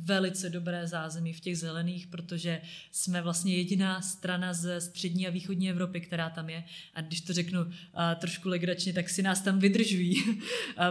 velice 0.05 0.50
dobré 0.50 0.87
zázemí 0.87 1.33
v 1.33 1.40
těch 1.40 1.59
zelených, 1.59 2.07
protože 2.07 2.61
jsme 2.92 3.22
vlastně 3.22 3.57
jediná 3.57 4.03
strana 4.03 4.53
ze 4.53 4.81
střední 4.81 5.27
a 5.27 5.31
východní 5.31 5.70
Evropy, 5.70 6.00
která 6.00 6.31
tam 6.31 6.50
je. 6.50 6.64
A 6.94 7.00
když 7.00 7.20
to 7.20 7.33
řeknu 7.33 7.61
uh, 7.61 7.70
trošku 8.16 8.48
legračně, 8.48 8.92
tak 8.92 9.09
si 9.09 9.22
nás 9.22 9.40
tam 9.40 9.59
vydržují, 9.59 10.22
uh, 10.22 10.35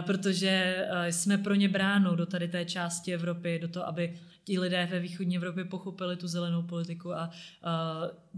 protože 0.00 0.76
uh, 0.90 1.10
jsme 1.10 1.38
pro 1.38 1.54
ně 1.54 1.68
bránou 1.68 2.16
do 2.16 2.26
tady 2.26 2.48
té 2.48 2.64
části 2.64 3.14
Evropy, 3.14 3.58
do 3.58 3.68
toho, 3.68 3.86
aby 3.86 4.18
ti 4.44 4.58
lidé 4.58 4.88
ve 4.90 5.00
východní 5.00 5.36
Evropě 5.36 5.64
pochopili 5.64 6.16
tu 6.16 6.28
zelenou 6.28 6.62
politiku 6.62 7.14
a 7.14 7.30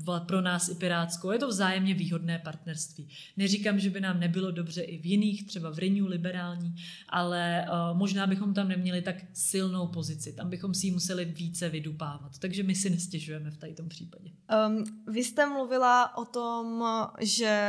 uh, 0.06 0.18
pro 0.26 0.40
nás 0.40 0.68
i 0.68 0.74
pirátskou. 0.74 1.30
Je 1.30 1.38
to 1.38 1.48
vzájemně 1.48 1.94
výhodné 1.94 2.38
partnerství. 2.38 3.08
Neříkám, 3.36 3.78
že 3.78 3.90
by 3.90 4.00
nám 4.00 4.20
nebylo 4.20 4.50
dobře 4.50 4.82
i 4.82 4.98
v 4.98 5.06
jiných, 5.06 5.46
třeba 5.46 5.70
v 5.70 5.78
Renew 5.78 6.06
liberální, 6.06 6.74
ale 7.08 7.66
uh, 7.68 7.98
možná 7.98 8.26
bychom 8.26 8.54
tam 8.54 8.68
neměli 8.68 9.02
tak 9.02 9.16
silnou 9.32 9.86
pozici. 9.86 10.32
Tam 10.32 10.50
bychom 10.50 10.74
si 10.74 10.86
ji 10.86 10.92
museli 10.92 11.24
více 11.24 11.68
vydupávat. 11.68 12.38
Takže 12.38 12.62
my 12.62 12.74
si 12.74 12.90
nestěžujeme 12.90 13.50
v 13.50 13.74
tom 13.76 13.88
případě. 13.88 14.30
Um, 14.68 14.84
vy 15.06 15.24
jste 15.24 15.46
mluvila 15.46 16.16
o 16.16 16.24
tom, 16.24 16.84
že 17.20 17.62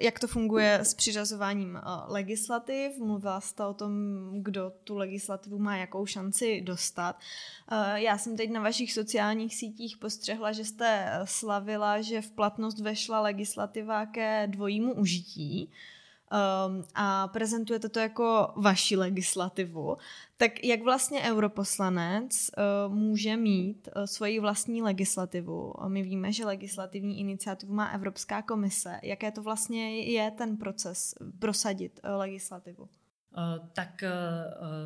jak 0.00 0.20
to 0.20 0.26
funguje 0.26 0.74
s 0.74 0.94
přiřazováním 0.94 1.74
uh, 1.74 1.80
legislativ. 2.06 2.98
Mluvila 2.98 3.40
jste 3.40 3.66
o 3.66 3.74
tom, 3.74 3.92
kdo 4.42 4.72
tu 4.84 4.96
legislativu 4.96 5.58
má 5.58 5.76
jakou 5.76 6.06
šanci 6.06 6.60
dostat. 6.60 7.16
Uh, 7.76 7.94
já 7.94 8.18
jsem 8.18 8.36
teď 8.36 8.50
na 8.50 8.60
vašich 8.60 8.92
sociálních 8.92 9.56
sítích 9.56 9.96
postřehla, 9.96 10.52
že 10.52 10.64
jste 10.64 11.20
slavila, 11.24 12.00
že 12.00 12.22
v 12.22 12.30
platnost 12.30 12.80
vešla 12.80 13.20
legislativa 13.20 14.06
ke 14.06 14.46
dvojímu 14.46 14.94
užití 14.94 15.64
um, 15.66 16.84
a 16.94 17.28
prezentujete 17.28 17.88
to 17.88 17.98
jako 17.98 18.52
vaši 18.56 18.96
legislativu, 18.96 19.96
tak 20.36 20.64
jak 20.64 20.82
vlastně 20.82 21.20
europoslanec 21.20 22.50
uh, 22.88 22.94
může 22.94 23.36
mít 23.36 23.88
svoji 24.04 24.40
vlastní 24.40 24.82
legislativu? 24.82 25.72
My 25.88 26.02
víme, 26.02 26.32
že 26.32 26.46
legislativní 26.46 27.20
iniciativu 27.20 27.74
má 27.74 27.86
Evropská 27.86 28.42
komise. 28.42 29.00
Jaké 29.02 29.32
to 29.32 29.42
vlastně 29.42 30.00
je 30.00 30.30
ten 30.30 30.56
proces 30.56 31.14
prosadit 31.38 32.00
legislativu? 32.16 32.88
Tak 33.72 34.04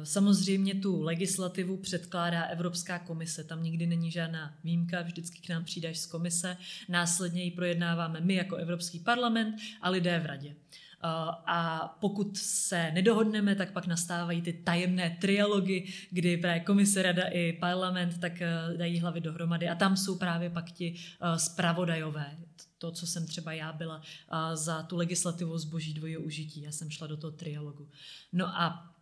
samozřejmě 0.05 0.75
tu 0.75 1.03
legislativu 1.03 1.77
předkládá 1.77 2.43
Evropská 2.43 2.99
komise. 2.99 3.45
Tam 3.45 3.63
nikdy 3.63 3.87
není 3.87 4.11
žádná 4.11 4.55
výjimka, 4.65 5.03
vždycky 5.03 5.39
k 5.39 5.49
nám 5.49 5.65
přijdeš 5.65 5.99
z 5.99 6.07
komise. 6.07 6.57
Následně 6.89 7.45
ji 7.45 7.51
projednáváme 7.51 8.21
my 8.21 8.35
jako 8.35 8.57
Evropský 8.57 8.99
parlament 8.99 9.57
a 9.83 9.91
lidé 9.91 10.21
v 10.21 10.27
radě. 10.27 10.55
A 11.03 11.89
pokud 12.01 12.37
se 12.37 12.91
nedohodneme, 12.91 13.55
tak 13.55 13.73
pak 13.73 13.87
nastávají 13.87 14.43
ty 14.43 14.53
tajemné 14.53 15.19
trialogy, 15.21 15.93
kdy 16.11 16.37
právě 16.37 16.61
komise, 16.61 17.03
rada 17.03 17.23
i 17.31 17.53
parlament 17.53 18.19
tak 18.19 18.43
eh, 18.43 18.49
dají 18.77 18.99
hlavy 18.99 19.21
dohromady 19.21 19.69
a 19.69 19.75
tam 19.75 19.97
jsou 19.97 20.19
právě 20.19 20.51
pak 20.51 20.73
ti 20.73 20.95
eh, 20.95 21.39
zpravodajové. 21.39 22.37
To, 22.79 22.91
co 22.91 23.07
jsem 23.07 23.27
třeba 23.27 23.53
já 23.53 23.73
byla 23.73 24.03
eh, 24.03 24.57
za 24.57 24.83
tu 24.83 24.97
legislativu 24.97 25.59
zboží 25.59 25.95
dvojího 25.95 26.23
užití. 26.23 26.63
Já 26.63 26.73
jsem 26.73 26.91
šla 26.91 27.07
do 27.07 27.17
toho 27.17 27.31
trialogu. 27.31 27.89
No 28.33 28.47
a 28.47 28.95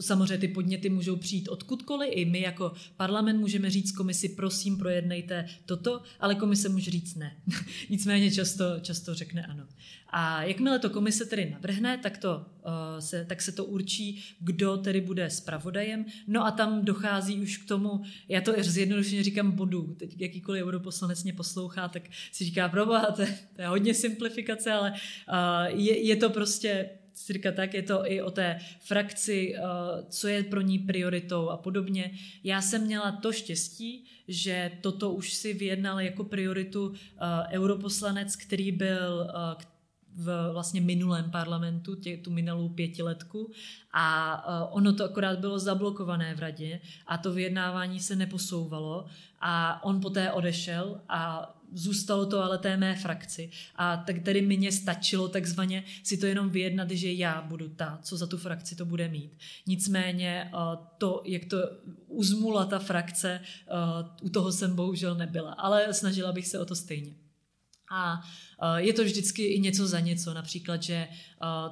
Samozřejmě 0.00 0.38
ty 0.38 0.48
podněty 0.48 0.90
můžou 0.90 1.16
přijít 1.16 1.48
odkudkoliv, 1.48 2.10
i 2.12 2.24
my 2.24 2.40
jako 2.40 2.72
parlament 2.96 3.40
můžeme 3.40 3.70
říct 3.70 3.92
komisi, 3.92 4.28
prosím, 4.28 4.78
projednejte 4.78 5.46
toto, 5.66 6.02
ale 6.20 6.34
komise 6.34 6.68
může 6.68 6.90
říct 6.90 7.14
ne. 7.14 7.36
Nicméně 7.90 8.30
často, 8.30 8.64
často 8.80 9.14
řekne 9.14 9.46
ano. 9.46 9.66
A 10.10 10.42
jakmile 10.42 10.78
to 10.78 10.90
komise 10.90 11.24
tedy 11.24 11.50
navrhne, 11.50 11.98
tak, 11.98 12.18
to, 12.18 12.36
uh, 12.36 12.98
se, 12.98 13.24
tak 13.24 13.42
se 13.42 13.52
to 13.52 13.64
určí, 13.64 14.24
kdo 14.40 14.76
tedy 14.76 15.00
bude 15.00 15.30
zpravodajem. 15.30 16.04
No 16.26 16.46
a 16.46 16.50
tam 16.50 16.84
dochází 16.84 17.40
už 17.40 17.56
k 17.56 17.68
tomu, 17.68 18.02
já 18.28 18.40
to 18.40 18.52
zjednodušeně 18.58 19.22
říkám 19.22 19.52
bodu, 19.52 19.96
teď 19.98 20.20
jakýkoliv 20.20 20.62
europoslanec 20.62 21.24
mě 21.24 21.32
poslouchá, 21.32 21.88
tak 21.88 22.02
si 22.32 22.44
říká, 22.44 22.68
proboha, 22.68 23.06
to, 23.06 23.22
to 23.56 23.62
je 23.62 23.68
hodně 23.68 23.94
simplifikace, 23.94 24.72
ale 24.72 24.92
uh, 24.92 25.78
je, 25.80 26.06
je 26.06 26.16
to 26.16 26.30
prostě 26.30 26.90
si 27.18 27.32
říká, 27.32 27.52
tak 27.52 27.74
je 27.74 27.82
to 27.82 28.12
i 28.12 28.22
o 28.22 28.30
té 28.30 28.58
frakci, 28.80 29.54
uh, 29.54 29.64
co 30.08 30.28
je 30.28 30.42
pro 30.42 30.60
ní 30.60 30.78
prioritou 30.78 31.48
a 31.48 31.56
podobně. 31.56 32.10
Já 32.44 32.62
jsem 32.62 32.84
měla 32.84 33.12
to 33.12 33.32
štěstí, 33.32 34.04
že 34.28 34.70
toto 34.80 35.10
už 35.10 35.34
si 35.34 35.54
vyjednal 35.54 36.00
jako 36.00 36.24
prioritu 36.24 36.88
uh, 36.88 36.94
europoslanec, 37.50 38.36
který 38.36 38.72
byl 38.72 39.30
uh, 39.34 39.62
v 40.18 40.52
vlastně 40.52 40.80
minulém 40.80 41.30
parlamentu, 41.30 41.94
tě, 41.94 42.16
tu 42.16 42.30
minulou 42.30 42.68
pětiletku 42.68 43.50
a 43.92 44.68
ono 44.72 44.92
to 44.92 45.04
akorát 45.04 45.38
bylo 45.38 45.58
zablokované 45.58 46.34
v 46.34 46.38
radě 46.38 46.80
a 47.06 47.18
to 47.18 47.32
vyjednávání 47.32 48.00
se 48.00 48.16
neposouvalo 48.16 49.06
a 49.40 49.84
on 49.84 50.00
poté 50.00 50.32
odešel 50.32 51.00
a 51.08 51.54
zůstalo 51.72 52.26
to 52.26 52.42
ale 52.42 52.58
té 52.58 52.76
mé 52.76 52.96
frakci. 52.96 53.50
A 53.76 53.96
tak 53.96 54.18
tedy 54.18 54.42
mě 54.42 54.72
stačilo 54.72 55.28
takzvaně 55.28 55.84
si 56.02 56.16
to 56.16 56.26
jenom 56.26 56.50
vyjednat, 56.50 56.90
že 56.90 57.12
já 57.12 57.42
budu 57.42 57.68
ta, 57.68 57.98
co 58.02 58.16
za 58.16 58.26
tu 58.26 58.38
frakci 58.38 58.76
to 58.76 58.84
bude 58.84 59.08
mít. 59.08 59.32
Nicméně 59.66 60.50
to, 60.98 61.22
jak 61.24 61.44
to 61.44 61.56
uzmula 62.06 62.64
ta 62.64 62.78
frakce, 62.78 63.40
u 64.22 64.28
toho 64.28 64.52
jsem 64.52 64.76
bohužel 64.76 65.14
nebyla, 65.14 65.52
ale 65.52 65.94
snažila 65.94 66.32
bych 66.32 66.46
se 66.46 66.58
o 66.58 66.64
to 66.64 66.76
stejně. 66.76 67.14
A 67.90 68.20
je 68.76 68.92
to 68.92 69.04
vždycky 69.04 69.44
i 69.44 69.60
něco 69.60 69.86
za 69.86 70.00
něco, 70.00 70.34
například, 70.34 70.82
že 70.82 71.08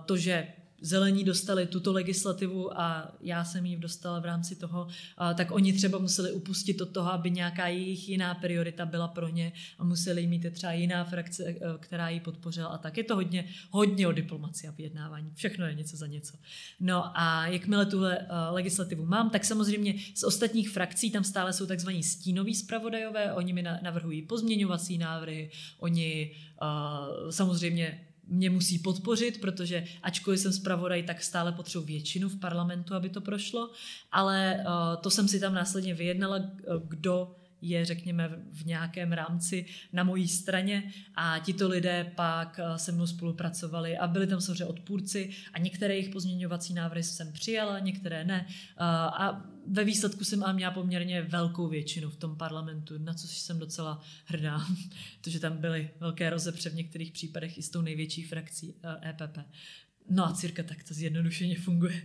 to, 0.07 0.17
že 0.17 0.49
zelení 0.81 1.25
dostali 1.25 1.67
tuto 1.67 1.93
legislativu 1.93 2.81
a 2.81 3.13
já 3.21 3.45
jsem 3.45 3.67
ji 3.67 3.77
dostala 3.77 4.21
v 4.21 4.25
rámci 4.25 4.57
toho, 4.57 4.89
tak 5.35 5.51
oni 5.51 5.73
třeba 5.73 5.99
museli 5.99 6.33
upustit 6.33 6.81
od 6.81 6.91
toho, 6.91 7.13
aby 7.13 7.31
nějaká 7.31 7.69
jejich 7.69 8.09
jiná 8.09 8.35
priorita 8.35 8.87
byla 8.87 9.09
pro 9.09 9.29
ně 9.29 9.53
a 9.79 9.85
museli 9.85 10.27
mít 10.27 10.47
třeba 10.53 10.73
jiná 10.73 11.05
frakce, 11.05 11.45
e, 11.45 11.59
která 11.79 12.09
ji 12.09 12.21
podpořila 12.21 12.69
a 12.69 12.79
tak. 12.79 12.97
Je 12.97 13.05
to 13.05 13.15
hodně, 13.15 13.49
hodně 13.71 14.09
o 14.09 14.13
diplomaci 14.13 14.69
a 14.69 14.71
vyjednávání. 14.71 15.33
Všechno 15.35 15.67
je 15.67 15.75
něco 15.75 15.97
za 15.97 16.07
něco. 16.07 16.37
No 16.81 17.19
a 17.19 17.47
jakmile 17.47 17.87
tuhle 17.87 18.19
e, 18.19 18.27
legislativu 18.51 19.07
mám, 19.07 19.31
tak 19.31 19.45
samozřejmě 19.45 19.95
z 20.15 20.25
ostatních 20.25 20.71
frakcí 20.71 21.11
tam 21.11 21.25
stále 21.25 21.53
jsou 21.53 21.67
takzvaní 21.67 22.03
stínoví 22.03 22.55
zpravodajové, 22.55 23.33
oni 23.33 23.53
mi 23.53 23.63
navrhují 23.63 24.23
pozměňovací 24.23 24.99
návrhy, 24.99 25.51
oni 25.79 26.37
uh, 26.63 27.31
samozřejmě 27.31 28.06
mě 28.27 28.51
musí 28.51 28.79
podpořit, 28.79 29.41
protože 29.41 29.85
ačkoliv 30.03 30.41
jsem 30.41 30.53
zpravodaj, 30.53 31.03
tak 31.03 31.23
stále 31.23 31.53
potřebuji 31.53 31.87
většinu 31.87 32.29
v 32.29 32.41
parlamentu, 32.41 32.95
aby 32.95 33.09
to 33.09 33.21
prošlo, 33.21 33.71
ale 34.13 34.65
uh, 34.67 35.03
to 35.03 35.11
jsem 35.11 35.29
si 35.29 35.41
tam 35.41 35.55
následně 35.55 35.95
vyjednala, 35.95 36.39
kdo 36.89 37.37
je, 37.61 37.85
řekněme, 37.85 38.31
v 38.53 38.67
nějakém 38.67 39.13
rámci 39.13 39.67
na 39.93 40.05
mojí 40.05 40.29
straně 40.29 40.93
a 41.15 41.39
tito 41.39 41.69
lidé 41.69 42.13
pak 42.15 42.61
eh, 42.63 42.79
se 42.79 42.93
mnou 42.93 43.07
spolupracovali 43.07 43.99
a 43.99 44.07
byli 44.07 44.27
tam 44.27 44.41
samozřejmě 44.41 44.65
odpůrci 44.65 45.31
a 45.53 45.59
některé 45.59 45.95
jejich 45.95 46.09
pozměňovací 46.09 46.75
návrhy 46.75 47.03
jsem 47.03 47.33
přijala, 47.33 47.79
některé 47.79 48.25
ne. 48.25 48.47
Eh, 48.49 48.75
a 48.79 49.43
ve 49.67 49.85
výsledku 49.85 50.25
jsem 50.25 50.43
ale 50.43 50.53
měla 50.53 50.73
poměrně 50.73 51.23
velkou 51.23 51.69
většinu 51.69 52.11
v 52.11 52.17
tom 52.17 52.37
parlamentu, 52.37 52.99
na 52.99 53.15
což 53.15 53.31
jsem 53.31 53.59
docela 53.59 54.01
hrdá, 54.25 54.67
protože 55.21 55.41
tam 55.41 55.57
byly 55.57 55.91
velké 56.01 56.31
rozepře 56.31 56.71
v 56.71 56.75
některých 56.75 57.13
případech 57.13 57.59
i 57.59 57.63
s 57.63 57.71
tou 57.71 57.81
největší 57.81 58.23
frakcí 58.23 58.75
EPP. 59.09 59.39
Eh, 59.39 59.41
e 59.41 59.45
no 60.11 60.27
a 60.27 60.33
cirka 60.33 60.63
tak 60.63 60.83
to 60.83 60.95
zjednodušeně 60.95 61.59
funguje. 61.59 62.03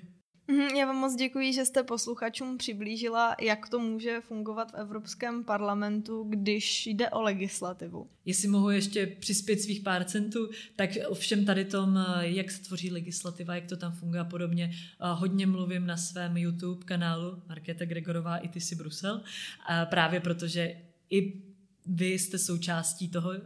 Mhm, 0.48 0.76
já 0.76 0.86
vám 0.86 0.96
moc 0.96 1.16
děkuji, 1.16 1.54
že 1.54 1.66
jste 1.66 1.84
posluchačům 1.84 2.58
přiblížila, 2.58 3.36
jak 3.42 3.70
to 3.70 3.80
může 3.80 4.22
fungovat 4.22 4.72
v 4.72 4.76
Evropském 4.76 5.44
parlamentu, 5.44 6.26
když 6.30 6.88
jde 6.88 7.10
o 7.10 7.22
legislativu. 7.22 8.10
Jestli 8.26 8.48
mohu 8.48 8.70
ještě 8.70 9.06
přispět 9.08 9.62
svých 9.62 9.82
pár 9.82 10.04
centů, 10.04 10.50
tak 10.76 10.90
ovšem 11.08 11.46
tady 11.46 11.66
tom, 11.66 12.06
jak 12.20 12.52
se 12.52 12.62
tvoří 12.62 12.92
legislativa, 12.92 13.56
jak 13.56 13.66
to 13.66 13.78
tam 13.78 13.92
funguje 13.92 14.22
a 14.22 14.26
podobně, 14.26 14.72
hodně 15.00 15.48
mluvím 15.48 15.86
na 15.86 15.98
svém 15.98 16.38
YouTube 16.38 16.86
kanálu 16.86 17.42
Markéta 17.50 17.86
Gregorová 17.86 18.38
i 18.38 18.48
ty 18.48 18.62
si 18.62 18.76
Brusel, 18.76 19.22
právě 19.90 20.20
protože 20.20 20.76
i 21.10 21.42
vy 21.86 22.06
jste 22.06 22.38
součástí 22.38 23.10
toho 23.10 23.30
uh, 23.30 23.38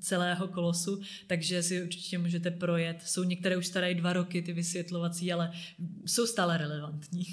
celého 0.00 0.48
kolosu, 0.48 1.00
takže 1.26 1.62
si 1.62 1.82
určitě 1.82 2.18
můžete 2.18 2.50
projet. 2.50 3.02
Jsou 3.02 3.24
některé 3.24 3.56
už 3.56 3.66
staré 3.66 3.94
dva 3.94 4.12
roky, 4.12 4.42
ty 4.42 4.52
vysvětlovací, 4.52 5.32
ale 5.32 5.52
jsou 6.06 6.26
stále 6.26 6.58
relevantní. 6.58 7.24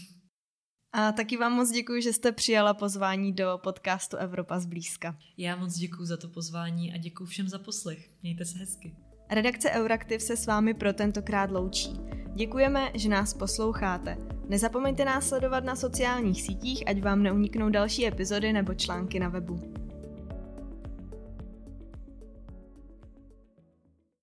A 0.97 1.11
taky 1.11 1.37
vám 1.37 1.53
moc 1.53 1.71
děkuji, 1.71 2.01
že 2.01 2.13
jste 2.13 2.31
přijala 2.31 2.73
pozvání 2.73 3.33
do 3.33 3.59
podcastu 3.63 4.17
Evropa 4.17 4.59
zblízka. 4.59 5.17
Já 5.37 5.55
moc 5.55 5.73
děkuji 5.73 6.05
za 6.05 6.17
to 6.17 6.27
pozvání 6.27 6.93
a 6.93 6.97
děkuji 6.97 7.25
všem 7.25 7.49
za 7.49 7.59
poslech. 7.59 8.09
Mějte 8.23 8.45
se 8.45 8.57
hezky. 8.57 8.95
Redakce 9.31 9.71
Euraktiv 9.71 10.21
se 10.21 10.37
s 10.37 10.45
vámi 10.45 10.73
pro 10.73 10.93
tentokrát 10.93 11.51
loučí. 11.51 11.89
Děkujeme, 12.35 12.91
že 12.93 13.09
nás 13.09 13.33
posloucháte. 13.33 14.17
Nezapomeňte 14.49 15.05
nás 15.05 15.27
sledovat 15.27 15.63
na 15.63 15.75
sociálních 15.75 16.41
sítích, 16.41 16.83
ať 16.87 17.01
vám 17.01 17.23
neuniknou 17.23 17.69
další 17.69 18.07
epizody 18.07 18.53
nebo 18.53 18.73
články 18.73 19.19
na 19.19 19.29
webu. 19.29 19.84